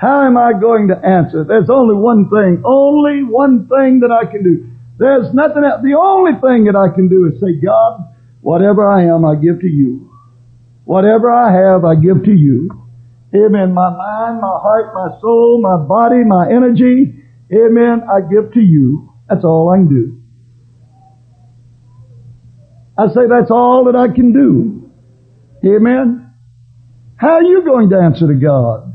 [0.00, 1.42] How am I going to answer?
[1.42, 4.70] There's only one thing, only one thing that I can do.
[4.96, 5.82] There's nothing else.
[5.82, 9.58] The only thing that I can do is say, God, whatever I am, I give
[9.58, 10.08] to you.
[10.84, 12.81] Whatever I have, I give to you.
[13.34, 13.72] Amen.
[13.72, 17.24] My mind, my heart, my soul, my body, my energy.
[17.52, 18.02] Amen.
[18.10, 19.12] I give to you.
[19.28, 20.22] That's all I can do.
[22.98, 24.90] I say that's all that I can do.
[25.64, 26.30] Amen.
[27.16, 28.92] How are you going to answer to God?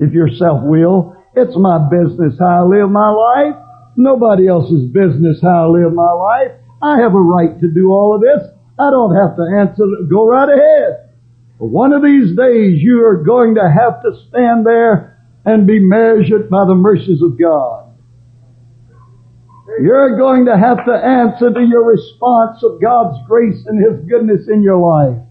[0.00, 3.54] If you're self-will, it's my business how I live my life.
[3.96, 6.52] Nobody else's business how I live my life.
[6.82, 8.50] I have a right to do all of this.
[8.78, 9.84] I don't have to answer.
[10.10, 11.05] Go right ahead.
[11.58, 16.50] One of these days you are going to have to stand there and be measured
[16.50, 17.94] by the mercies of God.
[19.80, 24.48] You're going to have to answer to your response of God's grace and His goodness
[24.48, 25.22] in your life.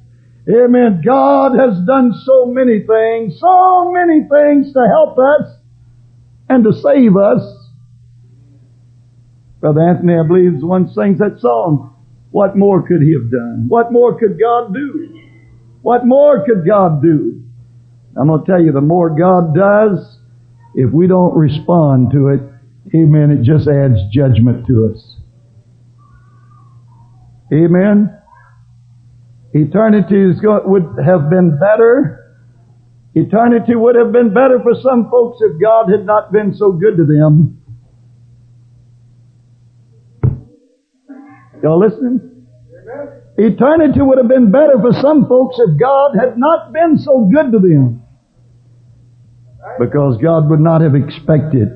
[0.48, 1.02] Amen.
[1.04, 5.58] God has done so many things, so many things to help us
[6.50, 7.42] and to save us.
[9.60, 11.96] Brother Anthony, I believe, who sings that song.
[12.30, 13.66] What more could he have done?
[13.68, 15.25] What more could God do?
[15.86, 17.44] What more could God do?
[18.20, 20.18] I'm going to tell you, the more God does,
[20.74, 22.40] if we don't respond to it,
[22.96, 25.18] amen, it just adds judgment to us.
[27.54, 28.20] Amen.
[29.54, 32.34] Eternity is would have been better.
[33.14, 36.98] Eternity would have been better for some folks if God had not been so good
[36.98, 37.62] to them.
[41.62, 42.48] Y'all listening?
[43.38, 47.52] Eternity would have been better for some folks if God had not been so good
[47.52, 48.04] to them.
[49.80, 51.68] Because God would not have expected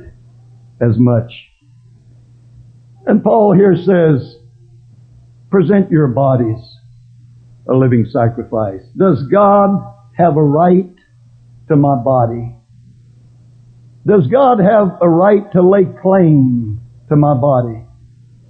[0.80, 1.32] as much.
[3.06, 4.38] And Paul here says,
[5.50, 6.60] present your bodies
[7.70, 8.82] a living sacrifice.
[8.98, 9.70] Does God
[10.18, 10.90] have a right
[11.68, 12.56] to my body?
[14.06, 17.86] Does God have a right to lay claim to my body?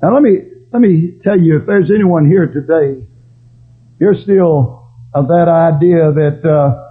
[0.01, 0.37] Now let me,
[0.71, 3.05] let me tell you, if there's anyone here today,
[3.99, 6.85] you're still of that idea that, uh,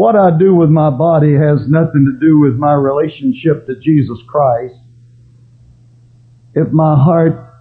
[0.00, 4.16] what I do with my body has nothing to do with my relationship to Jesus
[4.26, 4.74] Christ.
[6.54, 7.52] If my heart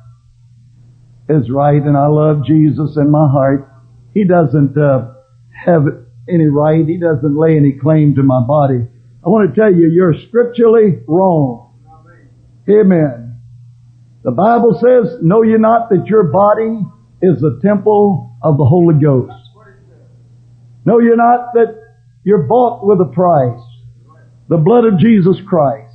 [1.28, 3.70] is right and I love Jesus in my heart,
[4.14, 5.16] He doesn't uh,
[5.66, 5.84] have
[6.30, 6.88] any right.
[6.88, 8.88] He doesn't lay any claim to my body.
[9.26, 11.78] I want to tell you, you're scripturally wrong.
[12.70, 13.29] Amen.
[14.24, 16.82] The Bible says, know ye not that your body
[17.22, 19.32] is the temple of the Holy Ghost.
[20.86, 21.80] Know ye not that
[22.24, 23.62] you're bought with a price.
[24.50, 25.94] The blood of Jesus Christ.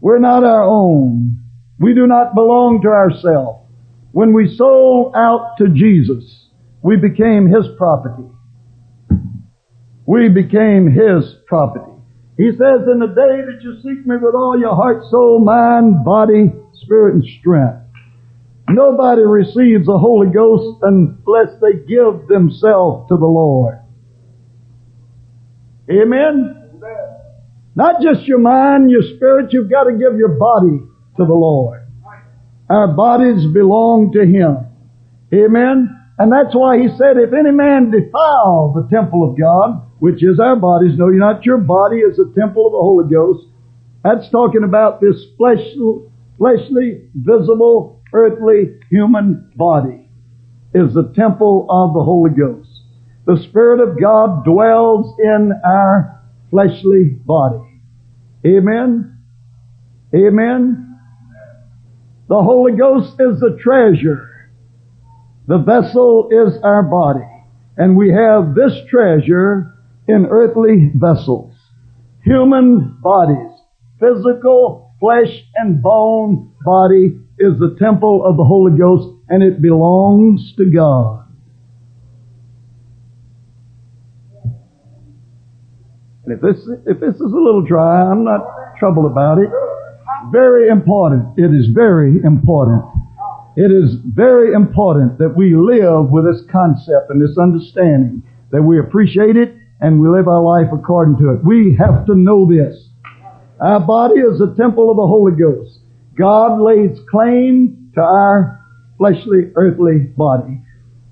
[0.00, 1.38] We're not our own.
[1.78, 3.66] We do not belong to ourselves.
[4.12, 6.48] When we sold out to Jesus,
[6.82, 8.24] we became His property.
[10.06, 11.97] We became His property.
[12.38, 16.04] He says, in the day that you seek me with all your heart, soul, mind,
[16.04, 17.82] body, spirit, and strength.
[18.68, 23.80] Nobody receives the Holy Ghost unless they give themselves to the Lord.
[25.90, 26.54] Amen?
[27.74, 30.78] Not just your mind, your spirit, you've got to give your body
[31.16, 31.88] to the Lord.
[32.70, 34.66] Our bodies belong to Him.
[35.34, 35.88] Amen?
[36.18, 40.38] And that's why He said, if any man defile the temple of God, which is
[40.38, 43.46] our bodies, know you're not your body is the temple of the Holy Ghost.
[44.04, 50.08] That's talking about this fleshly, fleshly, visible, earthly, human body
[50.74, 52.68] is the temple of the Holy Ghost.
[53.26, 57.82] The Spirit of God dwells in our fleshly body.
[58.46, 59.18] Amen?
[60.14, 60.98] Amen?
[62.28, 64.50] The Holy Ghost is the treasure.
[65.46, 67.26] The vessel is our body.
[67.76, 69.74] And we have this treasure
[70.08, 71.54] in earthly vessels.
[72.24, 73.52] Human bodies.
[74.00, 80.54] Physical, flesh and bone body is the temple of the Holy Ghost and it belongs
[80.56, 81.26] to God.
[86.24, 88.40] And if this, if this is a little dry, I'm not
[88.78, 89.48] troubled about it.
[90.32, 91.38] Very important.
[91.38, 92.84] It is very important.
[93.56, 98.78] It is very important that we live with this concept and this understanding, that we
[98.78, 101.44] appreciate it and we live our life according to it.
[101.44, 102.88] We have to know this.
[103.60, 105.80] Our body is a temple of the Holy Ghost.
[106.16, 108.60] God lays claim to our
[108.96, 110.62] fleshly, earthly body.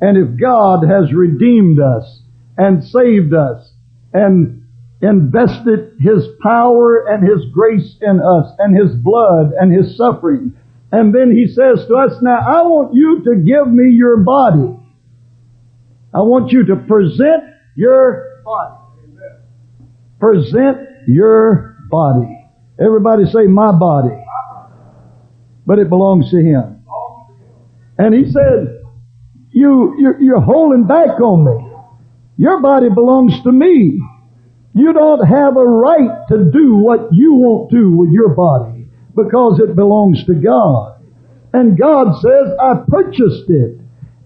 [0.01, 2.23] And if God has redeemed us
[2.59, 3.73] and saved us
[4.13, 4.65] and
[5.01, 10.55] invested His power and His grace in us and His blood and His suffering,
[10.93, 14.77] and then He says to us, now I want you to give me your body.
[16.13, 17.45] I want you to present
[17.75, 18.77] your body.
[20.21, 20.79] Present
[21.09, 22.49] your body.
[22.81, 24.17] Everybody say my body.
[25.67, 26.85] But it belongs to Him.
[27.99, 28.83] And He said,
[29.51, 31.73] you, you're, you're holding back on me.
[32.37, 34.01] Your body belongs to me.
[34.75, 39.59] You don't have a right to do what you want to with your body because
[39.59, 41.03] it belongs to God.
[41.55, 43.81] And God says, I purchased it.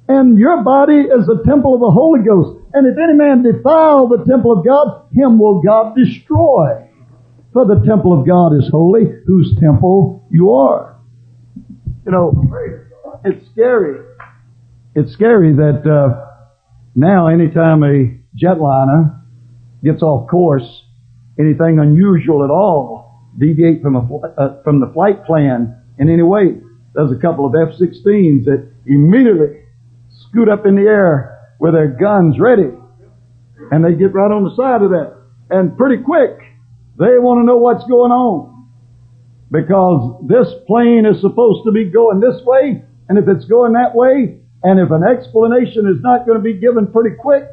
[0.08, 2.59] And your body is a temple of the Holy Ghost.
[2.72, 6.86] And if any man defile the temple of God, him will God destroy.
[7.52, 10.96] For the temple of God is holy, whose temple you are.
[12.06, 12.32] You know,
[13.24, 14.06] it's scary.
[14.94, 16.26] It's scary that uh,
[16.94, 19.20] now anytime a jetliner
[19.82, 20.84] gets off course,
[21.38, 26.56] anything unusual at all, deviate from, a, uh, from the flight plan in any way.
[26.94, 29.62] There's a couple of F-16s that immediately
[30.10, 31.29] scoot up in the air
[31.60, 32.72] with their guns ready.
[33.70, 35.20] And they get right on the side of that.
[35.50, 36.40] And pretty quick,
[36.98, 38.68] they want to know what's going on.
[39.52, 43.94] Because this plane is supposed to be going this way, and if it's going that
[43.94, 47.44] way, and if an explanation is not going to be given pretty quick,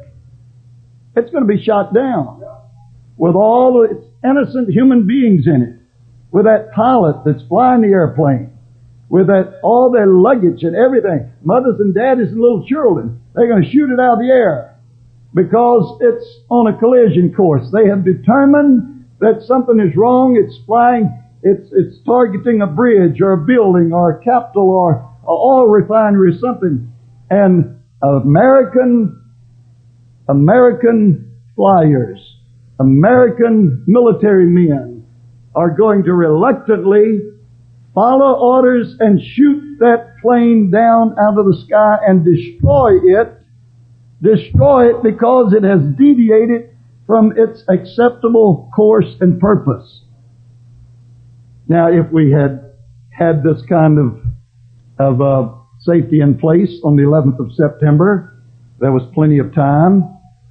[1.16, 2.42] it's going to be shot down.
[3.16, 5.74] With all its innocent human beings in it.
[6.30, 8.57] With that pilot that's flying the airplane.
[9.08, 11.30] With that, all their luggage and everything.
[11.42, 13.20] Mothers and daddies and little children.
[13.34, 14.76] They're going to shoot it out of the air.
[15.34, 17.70] Because it's on a collision course.
[17.72, 20.36] They have determined that something is wrong.
[20.36, 21.12] It's flying.
[21.42, 26.34] It's, it's targeting a bridge or a building or a capital or an oil refinery
[26.34, 26.92] or something.
[27.30, 29.18] And American
[30.28, 32.20] American flyers,
[32.78, 35.06] American military men
[35.54, 37.20] are going to reluctantly
[37.98, 43.34] follow orders and shoot that plane down out of the sky and destroy it.
[44.22, 46.76] Destroy it because it has deviated
[47.08, 50.04] from its acceptable course and purpose.
[51.66, 52.72] Now, if we had
[53.10, 54.22] had this kind of
[55.00, 58.44] of uh, safety in place on the 11th of September,
[58.78, 60.04] there was plenty of time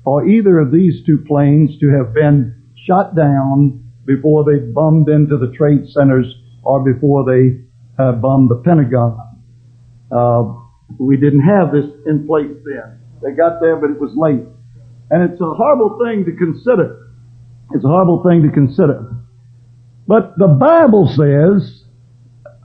[0.04, 5.38] for either of these two planes to have been shot down before they bombed into
[5.38, 6.34] the trade centers
[6.68, 7.64] or before they
[7.98, 9.16] uh, bombed the Pentagon.
[10.12, 10.52] Uh,
[11.00, 13.00] we didn't have this in place then.
[13.24, 14.44] They got there, but it was late.
[15.10, 17.08] And it's a horrible thing to consider.
[17.74, 19.16] It's a horrible thing to consider.
[20.08, 21.84] But the Bible says,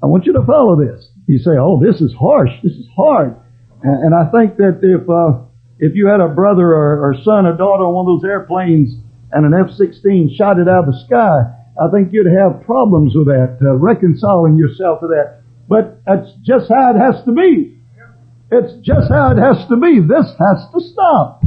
[0.03, 1.09] I want you to follow this.
[1.28, 2.50] You say, oh, this is harsh.
[2.64, 3.36] This is hard.
[3.82, 5.46] And I think that if, uh,
[5.78, 8.94] if you had a brother or, or son or daughter on one of those airplanes
[9.30, 13.26] and an F-16 shot it out of the sky, I think you'd have problems with
[13.26, 15.42] that, uh, reconciling yourself to that.
[15.68, 17.78] But that's just how it has to be.
[18.52, 19.98] It's just how it has to be.
[20.00, 21.42] This has to stop.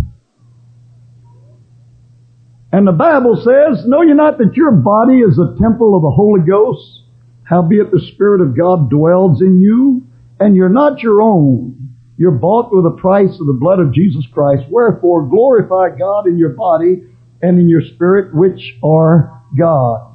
[2.72, 6.12] And the Bible says, know you not that your body is a temple of the
[6.12, 7.04] Holy Ghost?
[7.44, 10.08] Howbeit the Spirit of God dwells in you,
[10.40, 11.94] and you're not your own.
[12.18, 14.64] You're bought with a price of the blood of Jesus Christ.
[14.70, 17.04] Wherefore glorify God in your body
[17.42, 20.15] and in your spirit, which are God's.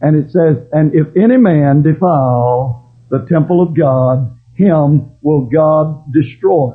[0.00, 6.12] And it says, and if any man defile the temple of God, him will God
[6.12, 6.74] destroy.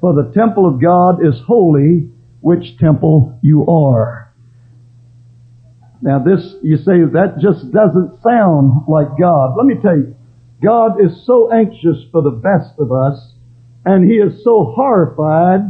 [0.00, 2.10] For the temple of God is holy,
[2.40, 4.32] which temple you are.
[6.00, 9.54] Now this, you say, that just doesn't sound like God.
[9.56, 10.16] Let me tell you,
[10.62, 13.34] God is so anxious for the best of us
[13.84, 15.60] and he is so horrified,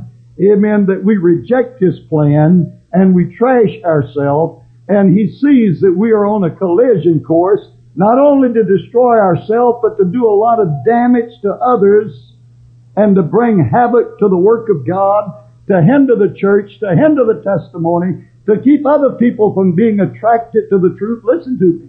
[0.40, 6.10] amen, that we reject his plan and we trash ourselves and he sees that we
[6.10, 7.60] are on a collision course,
[7.94, 12.34] not only to destroy ourselves, but to do a lot of damage to others
[12.96, 15.32] and to bring havoc to the work of God,
[15.68, 20.64] to hinder the church, to hinder the testimony, to keep other people from being attracted
[20.70, 21.22] to the truth.
[21.24, 21.88] Listen to me.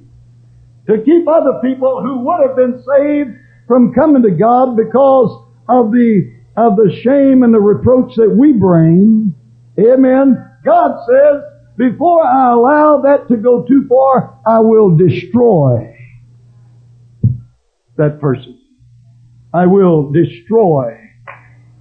[0.87, 3.37] To keep other people who would have been saved
[3.67, 8.53] from coming to God because of the, of the shame and the reproach that we
[8.53, 9.33] bring.
[9.79, 10.49] Amen.
[10.63, 11.41] God says,
[11.77, 15.95] before I allow that to go too far, I will destroy
[17.97, 18.59] that person.
[19.53, 20.97] I will destroy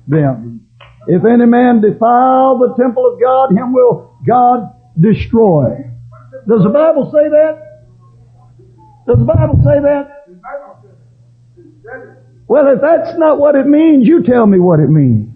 [0.07, 0.67] them.
[1.07, 5.91] If any man defile the temple of God, him will God destroy.
[6.49, 7.87] Does the Bible say that?
[9.07, 10.27] Does the Bible say that?
[12.47, 15.33] Well, if that's not what it means, you tell me what it means.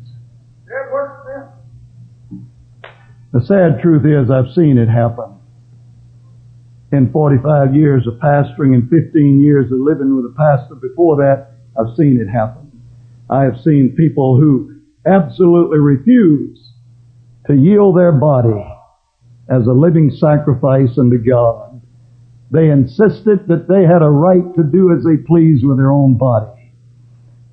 [3.32, 5.34] The sad truth is I've seen it happen.
[6.92, 11.52] In 45 years of pastoring and 15 years of living with a pastor before that,
[11.78, 12.70] I've seen it happen.
[13.28, 16.72] I have seen people who absolutely refuse
[17.46, 18.64] to yield their body
[19.48, 21.80] as a living sacrifice unto God.
[22.50, 26.16] They insisted that they had a right to do as they pleased with their own
[26.16, 26.72] body.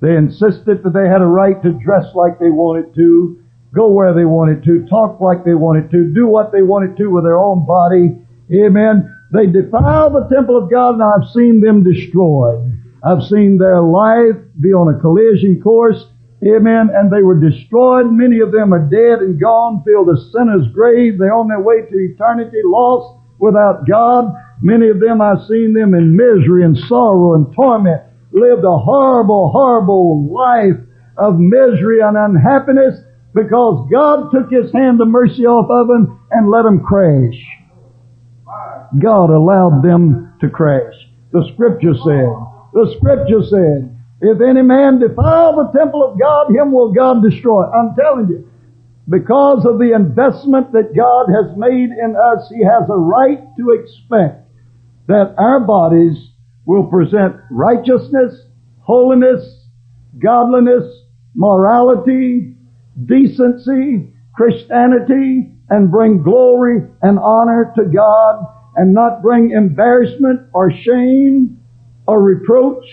[0.00, 3.43] They insisted that they had a right to dress like they wanted to,
[3.74, 7.08] go where they wanted to, talk like they wanted to, do what they wanted to
[7.08, 8.16] with their own body.
[8.52, 9.10] Amen.
[9.32, 12.70] They defile the temple of God and I've seen them destroyed.
[13.02, 16.06] I've seen their life be on a collision course.
[16.46, 16.90] Amen.
[16.94, 18.12] And they were destroyed.
[18.12, 21.18] Many of them are dead and gone, filled a sinner's grave.
[21.18, 24.32] They're on their way to eternity, lost without God.
[24.62, 28.02] Many of them, I've seen them in misery and sorrow and torment,
[28.32, 30.78] lived a horrible, horrible life
[31.16, 33.00] of misery and unhappiness
[33.34, 37.34] because God took His hand of mercy off of them and let them crash.
[39.00, 40.94] God allowed them to crash.
[41.32, 42.30] The scripture said,
[42.72, 47.64] the scripture said, if any man defile the temple of God, him will God destroy.
[47.70, 48.48] I'm telling you,
[49.08, 53.70] because of the investment that God has made in us, He has a right to
[53.72, 54.48] expect
[55.08, 56.16] that our bodies
[56.64, 58.46] will present righteousness,
[58.80, 59.66] holiness,
[60.18, 60.84] godliness,
[61.34, 62.56] morality,
[63.06, 71.58] decency, Christianity, and bring glory and honor to God and not bring embarrassment or shame
[72.06, 72.84] or reproach.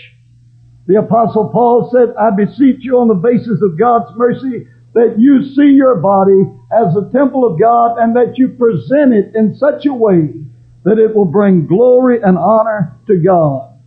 [0.88, 5.43] The apostle Paul said, I beseech you on the basis of God's mercy that you
[5.56, 9.86] see your body as the temple of God and that you present it in such
[9.86, 10.34] a way
[10.84, 13.80] that it will bring glory and honor to God.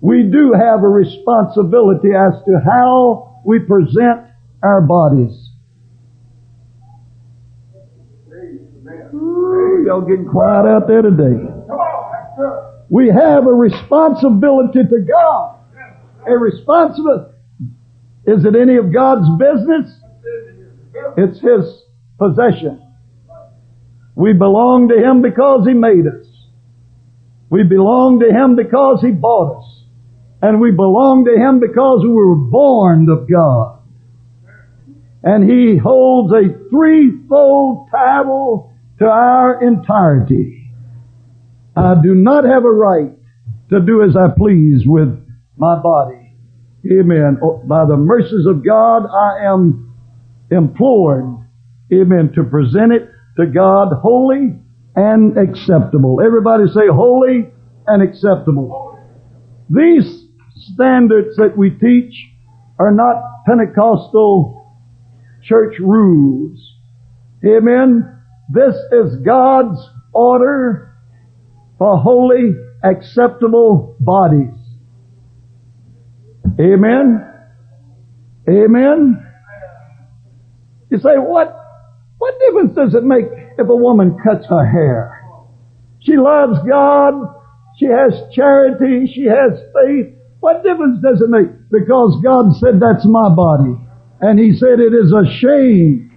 [0.00, 4.26] We do have a responsibility as to how we present
[4.62, 5.50] our bodies.
[9.14, 11.50] Ooh, y'all getting quiet out there today.
[12.88, 15.56] We have a responsibility to God.
[16.26, 17.34] A responsibility.
[18.26, 19.92] Is it any of God's business?
[21.16, 21.82] It's His
[22.18, 22.82] possession.
[24.14, 26.26] We belong to Him because He made us.
[27.48, 29.84] We belong to Him because He bought us.
[30.42, 33.79] And we belong to Him because we were born of God.
[35.22, 40.70] And He holds a threefold title to our entirety.
[41.76, 43.12] I do not have a right
[43.70, 45.08] to do as I please with
[45.56, 46.36] my body.
[46.90, 47.38] Amen.
[47.42, 49.94] Oh, by the mercies of God, I am
[50.50, 51.46] implored,
[51.92, 53.08] amen, to present it
[53.38, 54.58] to God holy
[54.96, 56.20] and acceptable.
[56.24, 57.50] Everybody say holy
[57.86, 58.98] and acceptable.
[59.68, 60.26] These
[60.72, 62.14] standards that we teach
[62.78, 64.59] are not Pentecostal
[65.42, 66.58] church rules.
[67.44, 68.18] Amen.
[68.52, 69.78] This is God's
[70.12, 70.94] order
[71.78, 74.54] for holy, acceptable bodies.
[76.60, 77.26] Amen.
[78.48, 79.26] Amen.
[80.90, 81.56] You say, what,
[82.18, 83.26] what difference does it make
[83.58, 85.22] if a woman cuts her hair?
[86.00, 87.14] She loves God.
[87.78, 89.10] She has charity.
[89.14, 90.14] She has faith.
[90.40, 91.48] What difference does it make?
[91.70, 93.76] Because God said that's my body.
[94.20, 96.16] And He said it is a shame.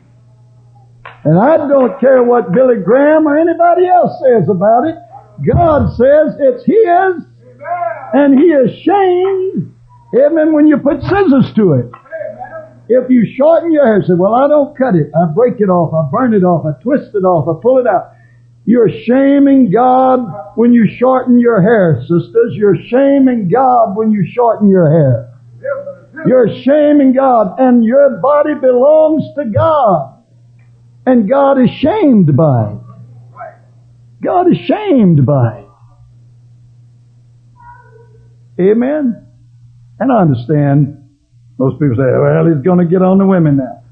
[1.23, 4.95] And I don't care what Billy Graham or anybody else says about it.
[5.47, 7.25] God says it's His.
[8.13, 9.73] And He is shamed.
[10.15, 10.53] Amen.
[10.53, 11.91] When you put scissors to it.
[12.89, 15.09] If you shorten your hair, say, well, I don't cut it.
[15.15, 15.93] I break it off.
[15.93, 16.65] I burn it off.
[16.65, 17.47] I twist it off.
[17.47, 18.11] I pull it out.
[18.65, 20.19] You're shaming God
[20.55, 22.53] when you shorten your hair, sisters.
[22.53, 25.33] You're shaming God when you shorten your hair.
[26.25, 30.23] You're shaming God and your body belongs to God.
[31.05, 32.79] And God is shamed by it.
[34.23, 35.59] God is shamed by
[38.57, 38.61] it.
[38.61, 39.27] Amen?
[39.99, 41.03] And I understand
[41.57, 43.83] most people say, well, he's going to get on the women now.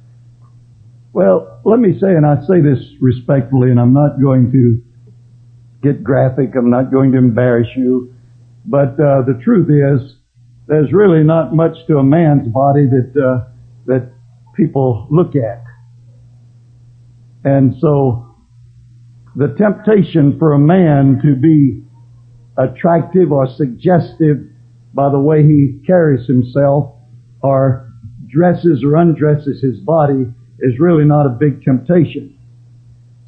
[1.14, 4.82] Well, let me say, and I say this respectfully, and I'm not going to
[5.84, 8.14] get graphic, I'm not going to embarrass you,
[8.66, 10.16] but uh, the truth is,
[10.72, 13.52] there's really not much to a man's body that uh,
[13.88, 14.10] that
[14.56, 15.62] people look at.
[17.44, 18.34] And so
[19.36, 21.84] the temptation for a man to be
[22.58, 24.38] attractive or suggestive
[24.94, 26.96] by the way he carries himself
[27.44, 27.92] or
[28.30, 30.24] dresses or undresses his body
[30.60, 32.38] is really not a big temptation.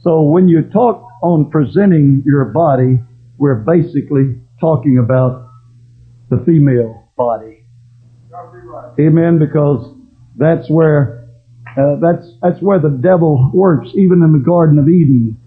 [0.01, 3.01] So when you talk on presenting your body,
[3.37, 5.49] we're basically talking about
[6.29, 7.65] the female body.
[8.99, 9.39] Amen.
[9.39, 9.95] Because
[10.35, 11.27] that's where
[11.77, 13.89] uh, that's that's where the devil works.
[13.95, 15.37] Even in the Garden of Eden,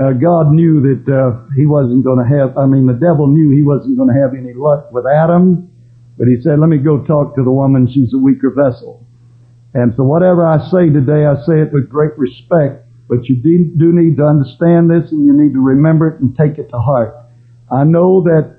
[0.00, 2.56] uh, God knew that uh, he wasn't going to have.
[2.56, 5.70] I mean, the devil knew he wasn't going to have any luck with Adam,
[6.18, 7.90] but he said, "Let me go talk to the woman.
[7.92, 9.04] She's a weaker vessel."
[9.74, 12.84] And so, whatever I say today, I say it with great respect.
[13.08, 16.58] But you do need to understand this, and you need to remember it and take
[16.58, 17.14] it to heart.
[17.70, 18.56] I know that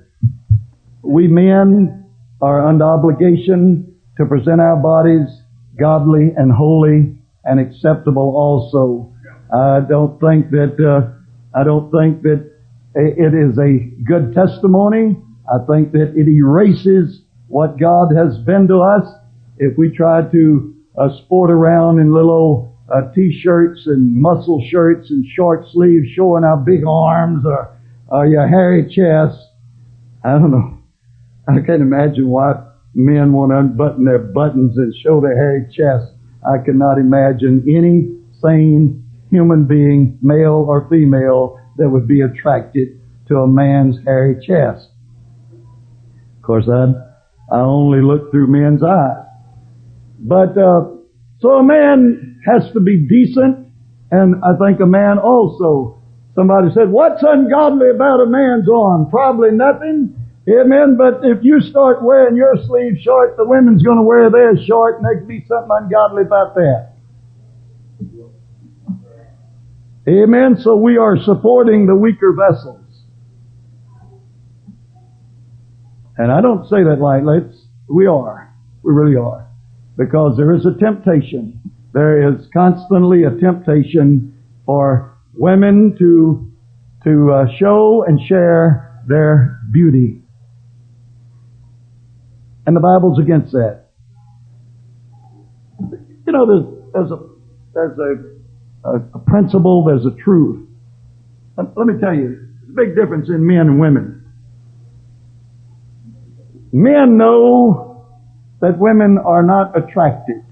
[1.02, 2.06] we men
[2.40, 5.28] are under obligation to present our bodies
[5.78, 9.12] godly and holy and acceptable also.
[9.52, 12.50] I don't think that, uh, I don't think that
[12.94, 15.16] it is a good testimony.
[15.48, 19.06] I think that it erases what God has been to us.
[19.58, 25.10] If we try to uh, sport around in little old uh, t-shirts and muscle shirts
[25.10, 27.76] and short sleeves showing our big arms or,
[28.08, 29.38] or your hairy chest,
[30.24, 30.77] I don't know.
[31.48, 32.62] I can't imagine why
[32.94, 36.12] men want to unbutton their buttons and show their hairy chest.
[36.44, 43.36] I cannot imagine any sane human being, male or female, that would be attracted to
[43.36, 44.88] a man's hairy chest.
[46.36, 46.92] Of course, I,
[47.54, 49.24] I only look through men's eyes.
[50.18, 50.90] But, uh,
[51.40, 53.68] so a man has to be decent,
[54.10, 56.02] and I think a man also.
[56.34, 59.08] Somebody said, what's ungodly about a man's arm?
[59.10, 60.17] Probably nothing.
[60.48, 60.96] Amen.
[60.96, 64.96] But if you start wearing your sleeves short, the women's going to wear theirs short,
[64.96, 66.92] and there could be something ungodly about that.
[70.08, 70.56] Amen.
[70.60, 72.86] So we are supporting the weaker vessels.
[76.16, 77.38] And I don't say that lightly.
[77.46, 78.52] It's, we are.
[78.82, 79.46] We really are.
[79.98, 81.60] Because there is a temptation.
[81.92, 86.50] There is constantly a temptation for women to,
[87.04, 90.22] to uh, show and share their beauty.
[92.68, 93.86] And the Bible's against that.
[96.26, 97.18] You know, there's, there's a,
[97.72, 100.68] there's a, a, a principle, there's a truth.
[101.56, 104.22] Let me tell you, there's a big difference in men and women.
[106.70, 108.06] Men know
[108.60, 110.44] that women are not attracted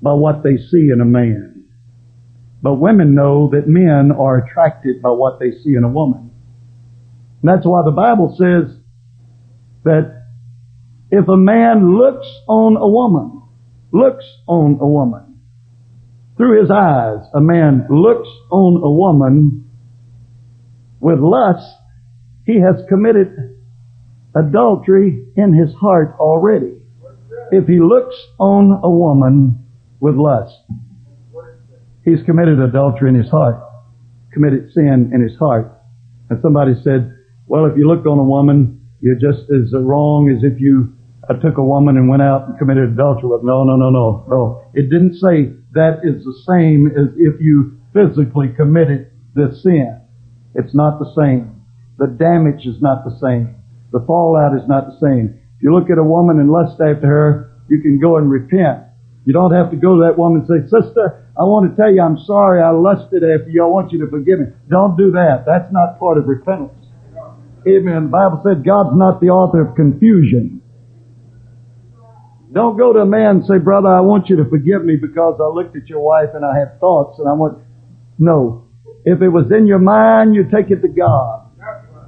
[0.00, 1.64] by what they see in a man.
[2.62, 6.30] But women know that men are attracted by what they see in a woman.
[7.42, 8.78] And that's why the Bible says
[9.82, 10.15] that
[11.10, 13.42] if a man looks on a woman,
[13.92, 15.40] looks on a woman,
[16.36, 19.70] through his eyes, a man looks on a woman
[21.00, 21.66] with lust,
[22.44, 23.56] he has committed
[24.34, 26.74] adultery in his heart already.
[27.52, 29.64] If he looks on a woman
[30.00, 30.54] with lust,
[32.04, 33.62] he's committed adultery in his heart,
[34.32, 35.72] committed sin in his heart.
[36.28, 37.14] And somebody said,
[37.46, 40.92] well, if you look on a woman, you're just as wrong as if you
[41.28, 43.42] I took a woman and went out and committed adultery with.
[43.42, 44.64] No, no, no, no, no.
[44.74, 50.00] It didn't say that is the same as if you physically committed this sin.
[50.54, 51.62] It's not the same.
[51.98, 53.56] The damage is not the same.
[53.92, 55.40] The fallout is not the same.
[55.56, 58.84] If you look at a woman and lust after her, you can go and repent.
[59.24, 61.90] You don't have to go to that woman and say, Sister, I want to tell
[61.90, 63.64] you I'm sorry I lusted after you.
[63.64, 64.46] I want you to forgive me.
[64.68, 65.42] Don't do that.
[65.44, 66.86] That's not part of repentance.
[67.66, 68.06] Amen.
[68.06, 70.55] The Bible said God's not the author of confusion.
[72.52, 75.38] Don't go to a man and say, brother, I want you to forgive me because
[75.40, 77.58] I looked at your wife and I had thoughts and I want,
[78.18, 78.68] no.
[79.04, 81.50] If it was in your mind, you take it to God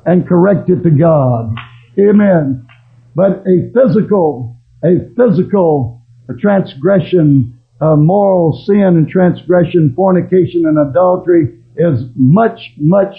[0.07, 1.55] and correct it to God.
[1.99, 2.67] Amen.
[3.15, 6.03] But a physical, a physical
[6.41, 13.17] transgression, a moral sin and transgression, fornication and adultery is much, much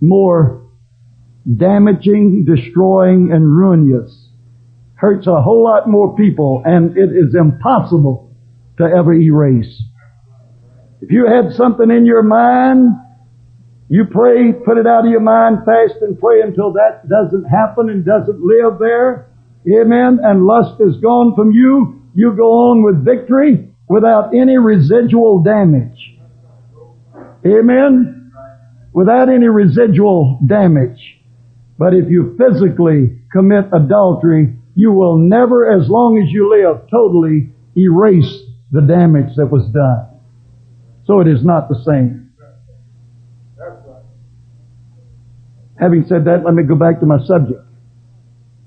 [0.00, 0.68] more
[1.56, 4.25] damaging, destroying, and ruinous
[4.96, 8.34] hurts a whole lot more people and it is impossible
[8.78, 9.82] to ever erase.
[11.00, 12.96] If you had something in your mind
[13.88, 17.88] You pray, put it out of your mind, fast and pray until that doesn't happen
[17.88, 19.30] and doesn't live there.
[19.68, 20.18] Amen.
[20.22, 22.02] And lust is gone from you.
[22.14, 26.18] You go on with victory without any residual damage.
[27.46, 28.32] Amen.
[28.92, 30.98] Without any residual damage.
[31.78, 37.50] But if you physically commit adultery, you will never, as long as you live, totally
[37.76, 40.20] erase the damage that was done.
[41.06, 42.30] So it is not the same.
[45.80, 47.60] Having said that, let me go back to my subject.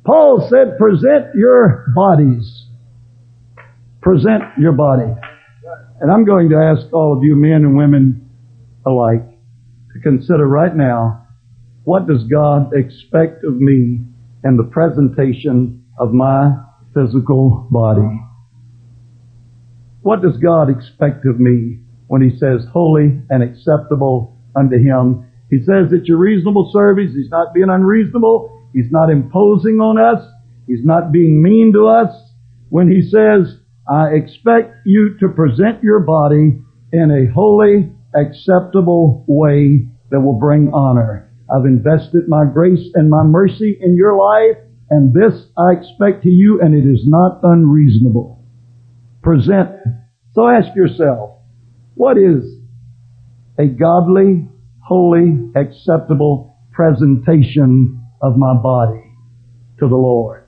[0.04, 2.66] Paul said, present your bodies.
[4.02, 5.14] Present your body.
[6.02, 8.30] And I'm going to ask all of you men and women
[8.86, 9.22] alike
[9.94, 11.28] to consider right now,
[11.84, 14.00] what does God expect of me
[14.44, 16.52] in the presentation of my
[16.94, 18.22] physical body?
[20.02, 25.58] What does God expect of me when He says holy and acceptable unto Him he
[25.58, 27.12] says it's your reasonable service.
[27.16, 28.70] He's not being unreasonable.
[28.74, 30.24] He's not imposing on us.
[30.68, 32.14] He's not being mean to us.
[32.70, 33.58] When he says,
[33.90, 36.62] I expect you to present your body
[36.94, 41.32] in a holy, acceptable way that will bring honor.
[41.52, 44.58] I've invested my grace and my mercy in your life,
[44.90, 48.44] and this I expect to you, and it is not unreasonable.
[49.22, 49.70] Present.
[50.34, 51.40] So ask yourself,
[51.96, 52.60] what is
[53.60, 54.48] a godly,
[54.80, 59.04] holy, acceptable presentation of my body
[59.80, 60.48] to the Lord.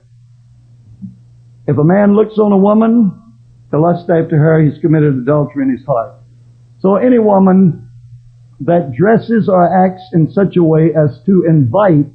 [1.66, 3.12] If a man looks on a woman
[3.70, 6.14] to lust after her, he's committed adultery in his heart.
[6.80, 7.90] So any woman
[8.60, 12.12] that dresses or acts in such a way as to invite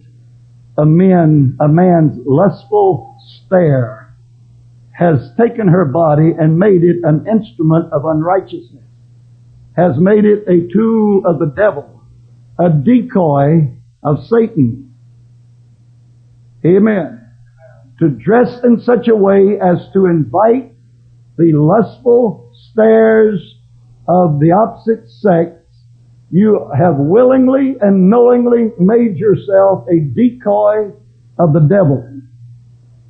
[0.78, 4.15] a man, a man's lustful stare
[4.91, 8.84] has taken her body and made it an instrument of unrighteousness,
[9.75, 12.01] has made it a tool of the devil,
[12.59, 13.73] a decoy
[14.03, 14.95] of Satan.
[16.65, 17.30] Amen.
[17.99, 20.73] To dress in such a way as to invite
[21.38, 23.55] the lustful stares
[24.07, 25.57] of the opposite sex,
[26.30, 30.91] you have willingly and knowingly made yourself a decoy
[31.39, 32.03] of the devil.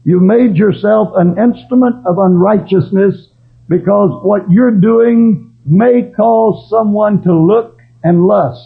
[0.03, 3.30] You made yourself an instrument of unrighteousness
[3.68, 8.65] because what you're doing may cause someone to look and lust.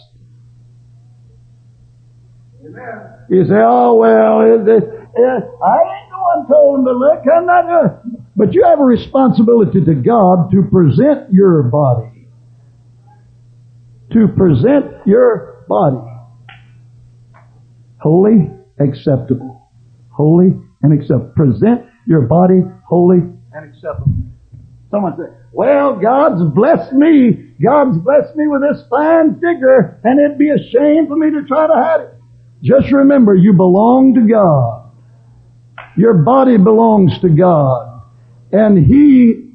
[3.28, 7.22] You say, oh, well, it, it, it, I ain't the one told him to look.
[7.34, 7.88] I'm not uh,
[8.36, 12.11] But you have a responsibility to God to present your body.
[14.12, 15.96] To present your body.
[18.00, 19.70] Holy, acceptable.
[20.10, 20.52] Holy
[20.82, 21.32] and acceptable.
[21.34, 23.18] Present your body holy
[23.52, 24.12] and acceptable.
[24.90, 27.54] Someone said, well, God's blessed me.
[27.62, 31.46] God's blessed me with this fine figure, and it'd be a shame for me to
[31.46, 32.14] try to hide it.
[32.62, 34.90] Just remember, you belong to God.
[35.96, 38.02] Your body belongs to God.
[38.52, 39.51] And He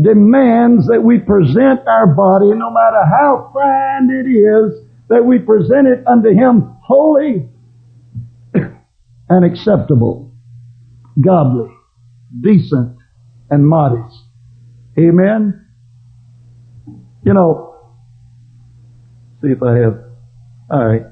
[0.00, 5.88] demands that we present our body, no matter how fine it is, that we present
[5.88, 7.48] it unto Him holy
[9.28, 10.32] and acceptable,
[11.20, 11.70] godly,
[12.40, 12.96] decent,
[13.50, 14.16] and modest.
[14.98, 15.66] Amen?
[17.24, 17.76] You know,
[19.42, 19.98] see if I have,
[20.70, 21.02] alright.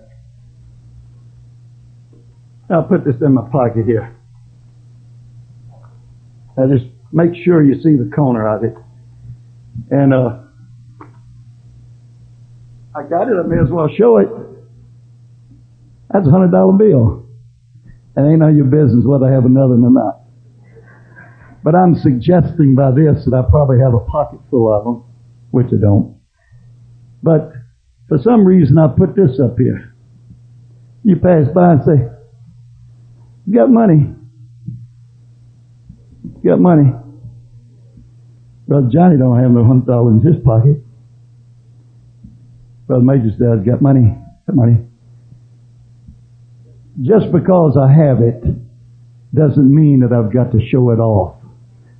[2.70, 4.16] I'll put this in my pocket here.
[6.56, 8.74] Now just make sure you see the corner of it.
[9.90, 10.38] And uh,
[12.94, 13.36] I got it.
[13.38, 14.28] I may as well show it.
[16.10, 17.26] That's a hundred dollar bill.
[18.16, 20.20] And ain't none of your business whether I have another or not.
[21.62, 25.04] But I'm suggesting by this that I probably have a pocket full of them,
[25.50, 26.16] which I don't.
[27.22, 27.52] But
[28.08, 29.92] for some reason I put this up here.
[31.02, 32.08] You pass by and say,
[33.46, 34.15] you got money.
[36.44, 36.92] Got money.
[38.68, 40.82] Brother Johnny don't have no hundred dollars in his pocket.
[42.86, 44.16] Brother Major's dad's got money.
[44.46, 44.78] Got money.
[47.02, 48.42] Just because I have it
[49.34, 51.36] doesn't mean that I've got to show it off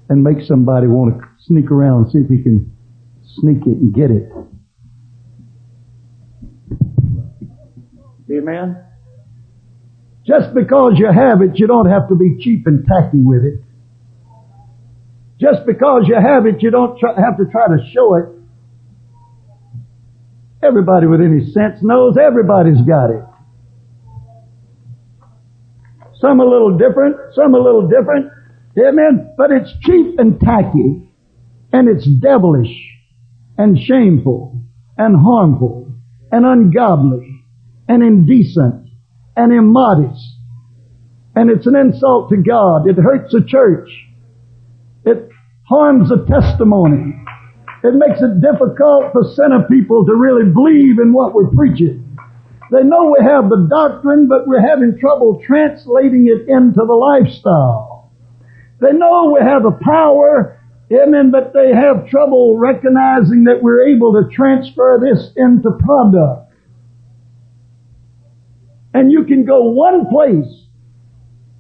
[0.09, 2.72] and make somebody want to sneak around and see if he can
[3.37, 4.32] sneak it and get it.
[8.30, 8.82] Amen.
[10.26, 13.65] Just because you have it, you don't have to be cheap and tacky with it.
[15.41, 18.24] Just because you have it, you don't try, have to try to show it.
[20.62, 23.24] Everybody with any sense knows everybody's got it.
[26.20, 28.32] Some a little different, some a little different.
[28.78, 29.34] Amen.
[29.37, 31.11] But it's cheap and tacky,
[31.72, 32.74] and it's devilish,
[33.59, 34.62] and shameful,
[34.97, 35.93] and harmful,
[36.32, 37.37] and ungodly
[37.89, 38.89] and indecent
[39.37, 40.22] and immodest.
[41.34, 42.89] And it's an insult to God.
[42.89, 43.89] It hurts the church.
[45.68, 47.12] Harms the testimony.
[47.82, 52.16] It makes it difficult for sinner people to really believe in what we're preaching.
[52.70, 58.12] They know we have the doctrine, but we're having trouble translating it into the lifestyle.
[58.80, 60.60] They know we have the power,
[60.92, 66.52] amen, but they have trouble recognizing that we're able to transfer this into product.
[68.94, 70.66] And you can go one place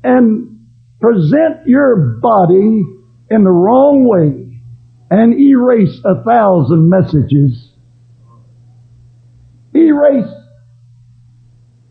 [0.02, 0.66] and
[1.00, 2.84] present your body
[3.30, 4.60] in the wrong way
[5.10, 7.72] and erase a thousand messages.
[9.74, 10.32] Erase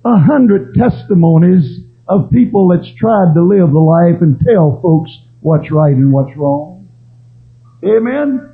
[0.06, 5.72] a hundred testimonies of people that's tried to live the life and tell folks what's
[5.72, 6.88] right and what's wrong.
[7.84, 8.52] Amen?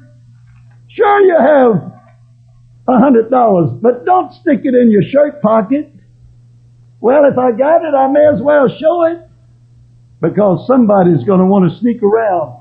[0.90, 1.92] Sure you have
[2.88, 5.94] a hundred dollars, but don't stick it in your shirt pocket.
[7.00, 9.28] Well, if I got it, I may as well show it
[10.22, 12.61] because somebody's going to want to sneak around.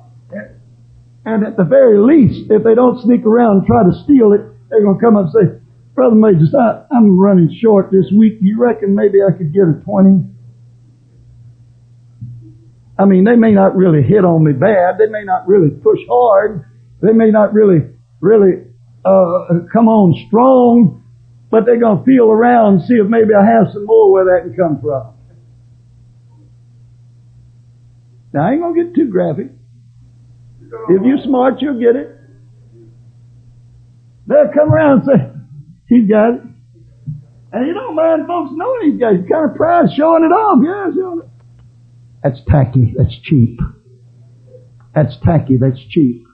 [1.24, 4.40] And at the very least, if they don't sneak around and try to steal it,
[4.70, 5.60] they're going to come up and say,
[5.94, 8.38] Brother Majors, I, I'm running short this week.
[8.40, 10.24] You reckon maybe I could get a 20?
[12.98, 14.98] I mean, they may not really hit on me bad.
[14.98, 16.64] They may not really push hard.
[17.02, 17.88] They may not really,
[18.20, 18.64] really
[19.04, 21.02] uh, come on strong,
[21.50, 24.24] but they're going to feel around and see if maybe I have some more where
[24.26, 25.14] that can come from.
[28.32, 29.48] Now, I ain't going to get too graphic.
[30.88, 32.16] If you're smart, you'll get it.
[34.26, 35.30] They'll come around and say,
[35.88, 36.40] he's got it.
[37.52, 39.20] And you don't mind folks knowing he's got it.
[39.22, 40.60] He's kind of proud showing it off.
[40.64, 41.28] Yeah, showing it.
[42.22, 42.94] That's tacky.
[42.96, 43.58] That's cheap.
[44.94, 45.56] That's tacky.
[45.56, 46.24] That's cheap.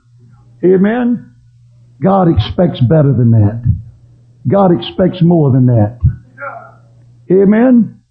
[0.64, 1.34] Amen?
[2.02, 3.62] God expects better than that.
[4.48, 5.98] God expects more than that.
[7.30, 8.02] Amen?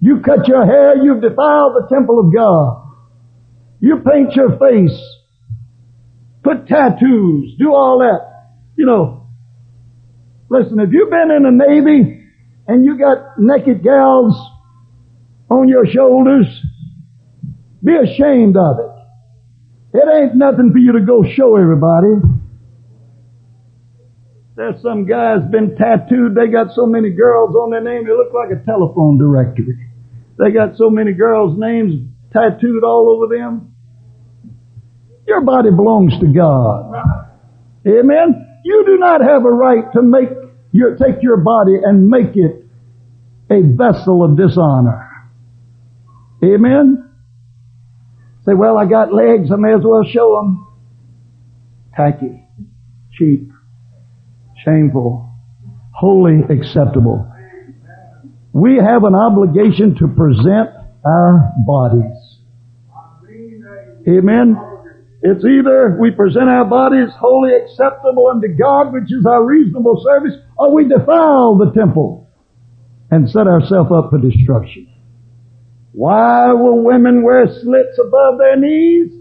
[0.00, 2.82] You cut your hair, you've defiled the temple of God.
[3.80, 4.98] You paint your face,
[6.44, 8.52] put tattoos, do all that.
[8.76, 9.26] You know,
[10.50, 12.26] listen, if you've been in the Navy
[12.68, 14.36] and you got naked gals
[15.50, 16.46] on your shoulders,
[17.82, 18.90] be ashamed of it.
[19.96, 22.20] It ain't nothing for you to go show everybody.
[24.56, 26.34] There's some guys been tattooed.
[26.34, 29.90] They got so many girls on their name, they look like a telephone directory.
[30.38, 33.73] They got so many girls' names tattooed all over them.
[35.26, 36.92] Your body belongs to God.
[37.86, 38.60] Amen.
[38.64, 40.28] You do not have a right to make
[40.72, 42.66] your, take your body and make it
[43.50, 45.10] a vessel of dishonor.
[46.42, 47.10] Amen.
[48.44, 49.50] Say, well, I got legs.
[49.52, 50.66] I may as well show them.
[51.96, 52.44] Tacky,
[53.12, 53.50] cheap,
[54.64, 55.30] shameful,
[55.92, 57.30] holy acceptable.
[58.52, 60.70] We have an obligation to present
[61.04, 62.38] our bodies.
[64.08, 64.73] Amen.
[65.26, 70.34] It's either we present our bodies holy acceptable unto God, which is our reasonable service,
[70.58, 72.28] or we defile the temple
[73.10, 74.86] and set ourselves up for destruction.
[75.92, 79.12] Why will women wear slits above their knees?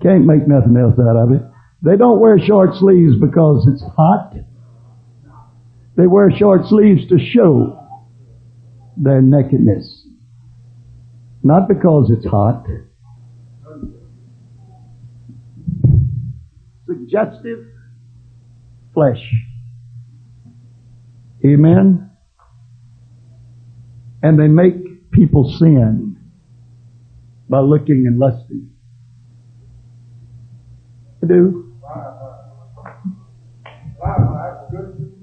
[0.00, 1.42] Can't make nothing else out of it.
[1.82, 4.34] They don't wear short sleeves because it's hot.
[5.96, 7.78] They wear short sleeves to show
[8.96, 10.06] their nakedness.
[11.42, 12.64] Not because it's hot.
[16.86, 17.66] Suggestive
[18.92, 19.22] flesh.
[21.44, 22.10] Amen?
[24.22, 26.16] And they make people sin
[27.48, 28.70] by looking and lusting.
[31.26, 31.67] Do.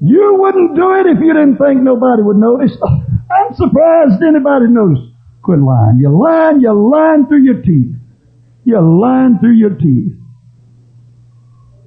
[0.05, 2.77] You wouldn't do it if you didn't think nobody would notice.
[2.79, 5.01] Oh, I'm surprised anybody noticed.
[5.41, 5.97] Quit lying.
[5.99, 7.95] You're lying, you're lying through your teeth.
[8.65, 10.13] You're lying through your teeth.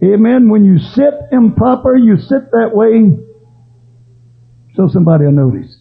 [0.03, 0.49] Amen.
[0.49, 3.17] When you sit improper, you sit that way
[4.75, 5.77] so somebody will notice.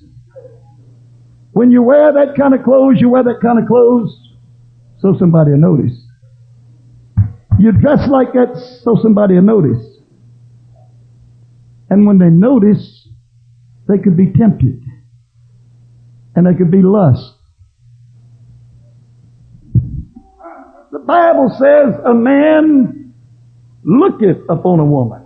[1.53, 4.15] When you wear that kind of clothes, you wear that kind of clothes
[4.99, 5.97] so somebody will notice.
[7.57, 9.96] You dress like that so somebody will notice.
[11.89, 13.07] And when they notice,
[13.87, 14.83] they could be tempted.
[16.35, 17.33] And they could be lust.
[20.91, 23.13] The Bible says a man
[23.83, 25.25] looketh upon a woman.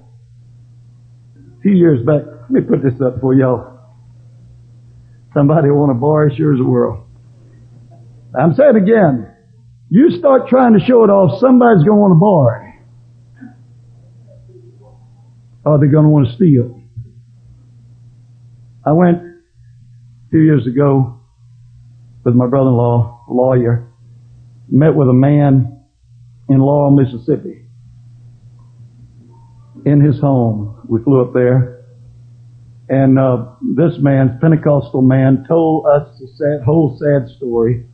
[1.57, 3.79] A few years back, let me put this up for y'all.
[5.33, 7.05] Somebody want a bar, sure as the world.
[8.39, 9.33] I'm saying again,
[9.89, 12.70] you start trying to show it off, somebody's going to want to borrow.
[15.63, 16.81] Or they're going to want to steal.
[18.85, 21.19] I went a few years ago
[22.23, 23.87] with my brother-in-law, a lawyer,
[24.69, 25.83] met with a man
[26.49, 27.65] in Laurel, Mississippi.
[29.85, 30.81] In his home.
[30.87, 31.85] We flew up there.
[32.89, 37.85] And uh, this man, Pentecostal man, told us the sad, whole sad story.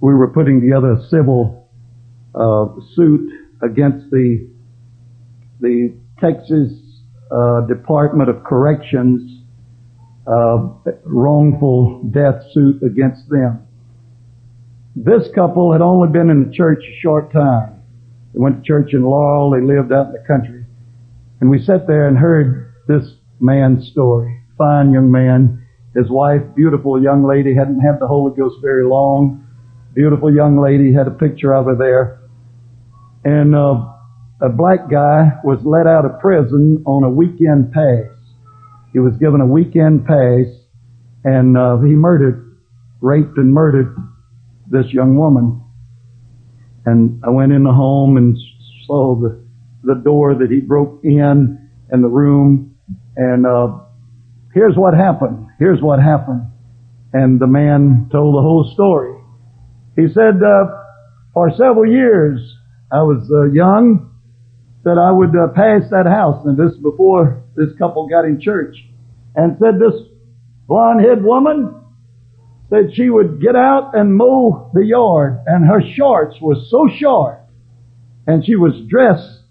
[0.00, 1.70] We were putting together a civil
[2.34, 3.30] uh, suit
[3.62, 4.50] against the
[5.60, 6.83] the Texas
[7.66, 9.44] Department of Corrections
[10.26, 10.68] uh,
[11.04, 13.66] wrongful death suit against them.
[14.96, 17.82] This couple had only been in the church a short time.
[18.32, 19.50] They went to church in Laurel.
[19.50, 20.64] They lived out in the country.
[21.40, 23.02] And we sat there and heard this
[23.40, 24.40] man's story.
[24.56, 25.66] Fine young man.
[25.94, 29.46] His wife, beautiful young lady, hadn't had the Holy Ghost very long.
[29.94, 32.20] Beautiful young lady, had a picture of her there.
[33.24, 33.93] And uh,
[34.44, 38.10] a black guy was let out of prison on a weekend pass.
[38.92, 40.46] He was given a weekend pass,
[41.24, 42.58] and uh, he murdered,
[43.00, 43.96] raped and murdered
[44.70, 45.62] this young woman.
[46.86, 48.36] And I went in the home and
[48.86, 49.44] saw the
[49.84, 52.74] the door that he broke in and the room.
[53.16, 53.78] And uh,
[54.52, 55.46] here's what happened.
[55.58, 56.46] Here's what happened.
[57.12, 59.14] And the man told the whole story.
[59.94, 60.64] He said, uh,
[61.32, 62.40] for several years,
[62.90, 64.10] I was uh, young,
[64.84, 68.76] that I would uh, pass that house, and this before this couple got in church,
[69.34, 70.00] and said this
[70.66, 71.80] blonde-haired woman
[72.70, 77.40] said she would get out and mow the yard, and her shorts were so short,
[78.26, 79.42] and she was dressed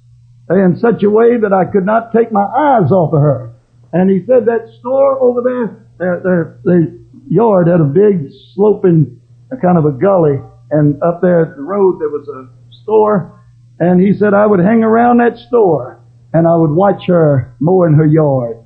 [0.50, 3.54] in such a way that I could not take my eyes off of her.
[3.92, 9.22] And he said that store over there, their, their, the yard had a big sloping
[9.62, 12.50] kind of a gully, and up there at the road there was a
[12.84, 13.33] store,
[13.80, 16.00] and he said I would hang around that store,
[16.34, 18.58] and I would watch her mowing her yard.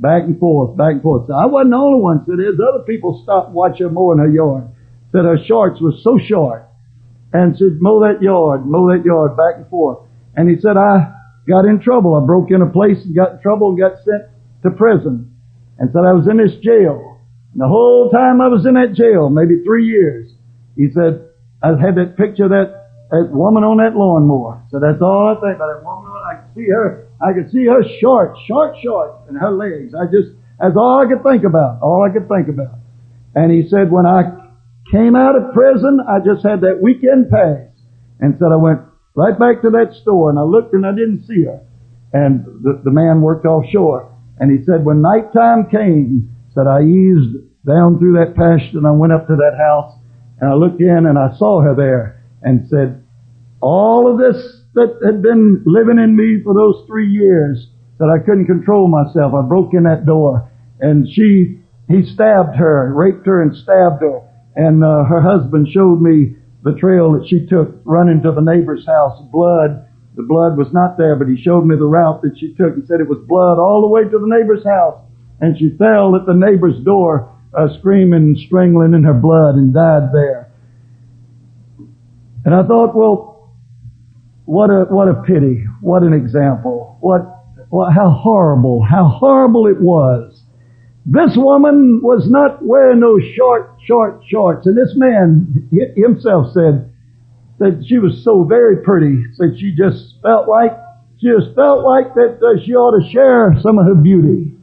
[0.00, 1.28] Back and forth, back and forth.
[1.28, 2.24] So I wasn't the only one.
[2.26, 4.68] Said there's other people stopped watching her mowing her yard.
[5.12, 6.66] Said her shorts was so short.
[7.32, 9.98] And said, mow that yard, mow that yard, back and forth.
[10.36, 11.14] And he said, I
[11.48, 12.14] got in trouble.
[12.14, 14.30] I broke in a place and got in trouble and got sent
[14.62, 15.34] to prison.
[15.78, 17.18] And said I was in this jail.
[17.52, 20.30] And the whole time I was in that jail, maybe three years,
[20.76, 21.28] he said,
[21.62, 22.83] I had that picture that,
[23.14, 24.58] that woman on that lawnmower.
[24.70, 26.10] So that's all I think about that woman.
[26.26, 29.94] I could see her, I could see her short, short, short, and her legs.
[29.94, 31.78] I just, that's all I could think about.
[31.82, 32.82] All I could think about.
[33.34, 34.34] And he said, when I
[34.90, 37.70] came out of prison, I just had that weekend pass.
[38.20, 38.80] And said I went
[39.14, 41.60] right back to that store and I looked and I didn't see her.
[42.12, 44.10] And the, the man worked offshore.
[44.38, 47.36] And he said when nighttime came, said I eased
[47.66, 49.98] down through that pasture and I went up to that house
[50.40, 53.03] and I looked in and I saw her there and said,
[53.64, 54.36] all of this
[54.74, 57.66] that had been living in me for those three years
[57.98, 59.32] that I couldn't control myself.
[59.32, 64.20] I broke in that door and she, he stabbed her, raped her and stabbed her.
[64.54, 68.84] And uh, her husband showed me the trail that she took running to the neighbor's
[68.84, 69.16] house.
[69.32, 72.76] Blood, the blood was not there, but he showed me the route that she took.
[72.76, 75.00] He said it was blood all the way to the neighbor's house.
[75.40, 79.72] And she fell at the neighbor's door, uh, screaming and strangling in her blood and
[79.72, 80.52] died there.
[82.44, 83.33] And I thought, well,
[84.44, 85.64] what a, what a pity.
[85.80, 86.98] What an example.
[87.00, 87.22] What,
[87.70, 90.42] what, how horrible, how horrible it was.
[91.06, 94.66] This woman was not wearing those short, short shorts.
[94.66, 96.90] And this man himself said
[97.58, 100.72] that she was so very pretty, that she just felt like,
[101.20, 104.56] she just felt like that she ought to share some of her beauty.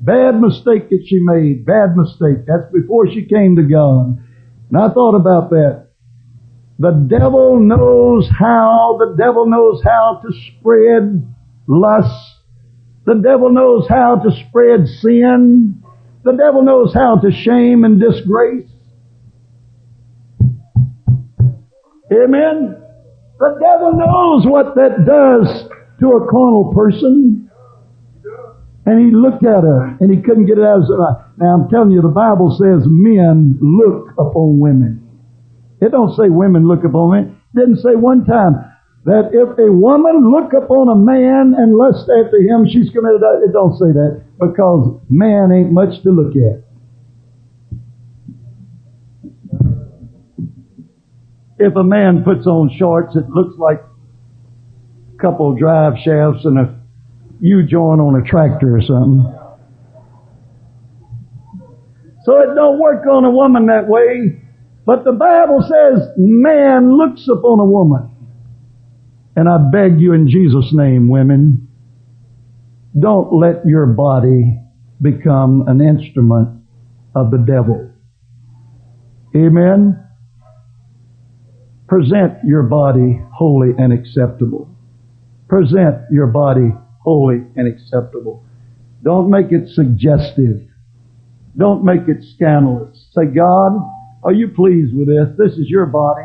[0.00, 1.64] Bad mistake that she made.
[1.64, 2.44] Bad mistake.
[2.46, 4.18] That's before she came to God.
[4.68, 5.83] And I thought about that.
[6.84, 11.34] The devil knows how, the devil knows how to spread
[11.66, 12.42] lust.
[13.06, 15.82] The devil knows how to spread sin.
[16.24, 18.68] The devil knows how to shame and disgrace.
[22.12, 22.76] Amen.
[23.38, 25.66] The devil knows what that does
[26.00, 27.50] to a carnal person.
[28.84, 31.24] And he looked at her and he couldn't get it out of his eye.
[31.38, 35.03] Now I'm telling you, the Bible says men look upon women.
[35.80, 37.40] It don't say women look upon men.
[37.54, 38.72] It didn't say one time
[39.04, 43.52] that if a woman look upon a man and lust after him, she's committed It
[43.52, 46.64] don't say that because man ain't much to look at.
[51.58, 53.80] If a man puts on shorts, it looks like
[55.14, 56.80] a couple of drive shafts and a
[57.40, 59.32] U-joint on a tractor or something.
[62.24, 64.43] So it don't work on a woman that way.
[64.86, 68.10] But the Bible says man looks upon a woman.
[69.36, 71.68] And I beg you in Jesus' name, women,
[72.98, 74.60] don't let your body
[75.02, 76.62] become an instrument
[77.16, 77.90] of the devil.
[79.34, 80.00] Amen.
[81.88, 84.68] Present your body holy and acceptable.
[85.48, 86.72] Present your body
[87.02, 88.44] holy and acceptable.
[89.02, 90.62] Don't make it suggestive.
[91.56, 93.06] Don't make it scandalous.
[93.12, 93.72] Say, God,
[94.24, 95.28] are you pleased with this?
[95.36, 96.24] This is your body.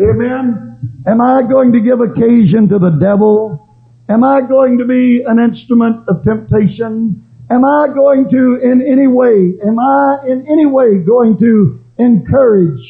[0.00, 0.68] Amen.
[1.06, 3.66] Am I going to give occasion to the devil?
[4.08, 7.24] Am I going to be an instrument of temptation?
[7.50, 12.80] Am I going to in any way, am I in any way going to encourage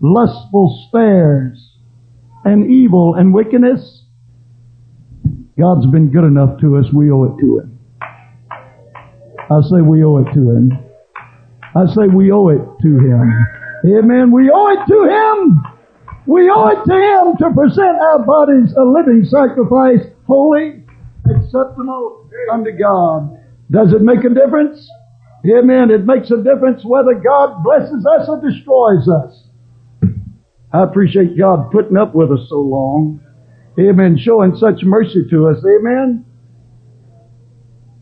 [0.00, 1.72] lustful stares
[2.44, 4.04] and evil and wickedness?
[5.58, 7.78] God's been good enough to us, we owe it to Him.
[9.50, 10.72] I say we owe it to Him.
[11.74, 13.46] I say we owe it to Him.
[13.86, 14.32] Amen.
[14.32, 15.62] We owe it to Him.
[16.26, 20.82] We owe it to Him to present our bodies a living sacrifice, holy,
[21.24, 23.38] acceptable unto God.
[23.70, 24.88] Does it make a difference?
[25.46, 25.90] Amen.
[25.90, 29.44] It makes a difference whether God blesses us or destroys us.
[30.72, 33.20] I appreciate God putting up with us so long.
[33.78, 34.18] Amen.
[34.18, 35.58] Showing such mercy to us.
[35.64, 36.24] Amen.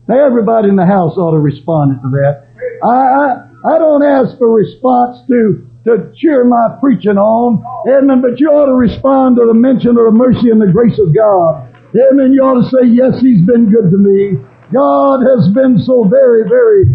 [0.07, 2.47] Now everybody in the house ought to respond to that.
[2.83, 7.63] I, I, I don't ask for response to, to cheer my preaching on.
[7.87, 8.21] Amen.
[8.21, 11.15] But you ought to respond to the mention of the mercy and the grace of
[11.15, 11.69] God.
[11.93, 12.33] Amen.
[12.33, 14.41] You ought to say, yes, He's been good to me.
[14.73, 16.89] God has been so very, very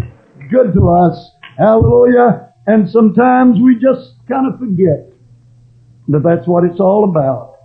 [0.51, 1.15] good to us.
[1.57, 2.53] Hallelujah.
[2.67, 5.09] And sometimes we just kind of forget
[6.09, 7.55] that that's what it's all about.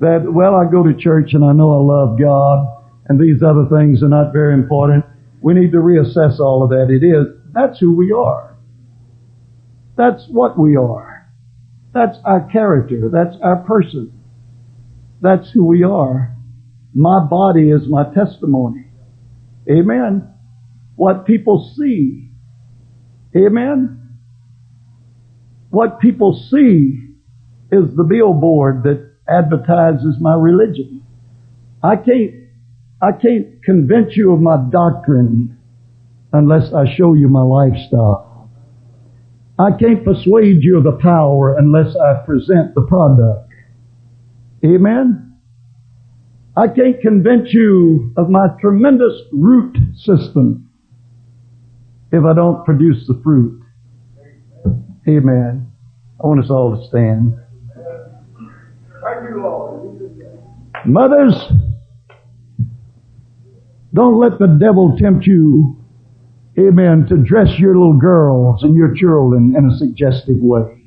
[0.00, 3.66] That, well, I go to church and I know I love God and these other
[3.66, 5.04] things are not very important.
[5.40, 6.88] We need to reassess all of that.
[6.88, 8.47] It is, that's who we are.
[9.98, 11.28] That's what we are.
[11.92, 13.10] That's our character.
[13.12, 14.12] That's our person.
[15.20, 16.36] That's who we are.
[16.94, 18.86] My body is my testimony.
[19.68, 20.32] Amen.
[20.94, 22.30] What people see.
[23.36, 24.18] Amen.
[25.70, 27.00] What people see
[27.72, 31.04] is the billboard that advertises my religion.
[31.82, 32.34] I can't,
[33.02, 35.58] I can't convince you of my doctrine
[36.32, 38.27] unless I show you my lifestyle.
[39.58, 43.52] I can't persuade you of the power unless I present the product.
[44.64, 45.36] Amen?
[46.56, 50.70] I can't convince you of my tremendous root system
[52.12, 53.62] if I don't produce the fruit.
[55.08, 55.70] Amen.
[56.22, 57.34] I want us all to stand.
[60.84, 61.34] Mothers,
[63.94, 65.77] don't let the devil tempt you,
[66.58, 70.82] amen, to dress your little girls and your children in a suggestive way.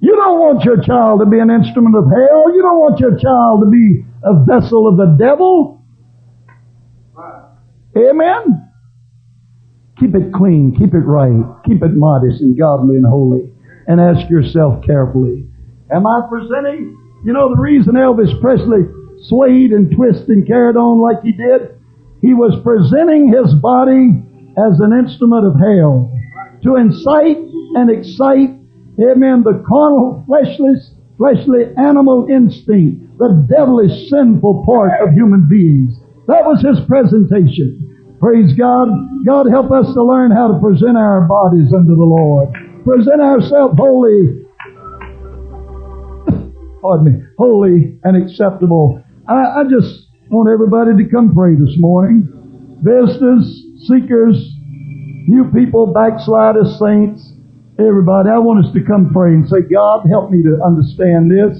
[0.00, 2.54] You don't want your child to be an instrument of hell.
[2.54, 5.82] You don't want your child to be a vessel of the devil.
[7.96, 8.70] Amen.
[9.98, 10.76] Keep it clean.
[10.78, 11.42] Keep it right.
[11.64, 13.50] Keep it modest and godly and holy.
[13.88, 15.48] And ask yourself carefully,
[15.90, 16.96] am I presenting?
[17.24, 18.82] You know the reason Elvis Presley
[19.22, 21.80] swayed and twisted and carried on like he did?
[22.20, 24.22] He was presenting his body
[24.56, 26.12] as an instrument of hell
[26.62, 27.36] to incite
[27.76, 28.56] and excite,
[28.96, 30.74] amen, the carnal, fleshly,
[31.18, 35.92] fleshly animal instinct, the devilish sinful part of human beings.
[36.26, 38.16] That was his presentation.
[38.18, 38.88] Praise God.
[39.26, 42.48] God help us to learn how to present our bodies unto the Lord.
[42.84, 44.46] Present ourselves holy,
[46.80, 49.02] pardon me, holy and acceptable.
[49.28, 52.28] I, I just want everybody to come pray this morning.
[52.82, 54.36] Visitors, seekers,
[55.26, 57.32] new people, backsliders, saints,
[57.78, 58.30] everybody.
[58.30, 61.58] I want us to come pray and say, God, help me to understand this.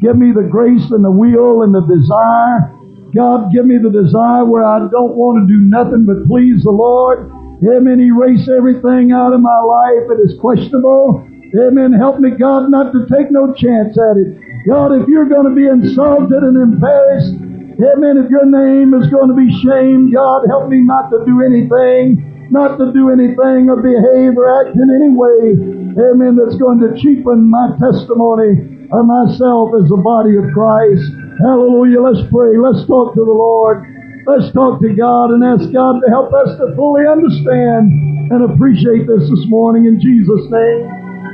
[0.00, 2.72] Give me the grace and the will and the desire.
[3.16, 6.70] God, give me the desire where I don't want to do nothing but please the
[6.70, 7.32] Lord.
[7.64, 7.98] Amen.
[7.98, 11.26] Erase everything out of my life that is questionable.
[11.58, 11.90] Amen.
[11.96, 14.38] Help me, God, not to take no chance at it.
[14.68, 17.47] God, if you're going to be insulted and embarrassed,
[17.78, 18.18] Amen.
[18.18, 22.50] If your name is going to be shamed, God, help me not to do anything,
[22.50, 25.54] not to do anything or behave or act in any way,
[25.94, 31.06] amen, that's going to cheapen my testimony or myself as the body of Christ.
[31.38, 32.02] Hallelujah.
[32.02, 32.58] Let's pray.
[32.58, 33.86] Let's talk to the Lord.
[34.26, 37.94] Let's talk to God and ask God to help us to fully understand
[38.34, 40.82] and appreciate this this morning in Jesus' name.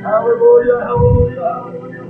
[0.05, 0.93] Hallelujah.
[0.93, 2.05] Hallelujah.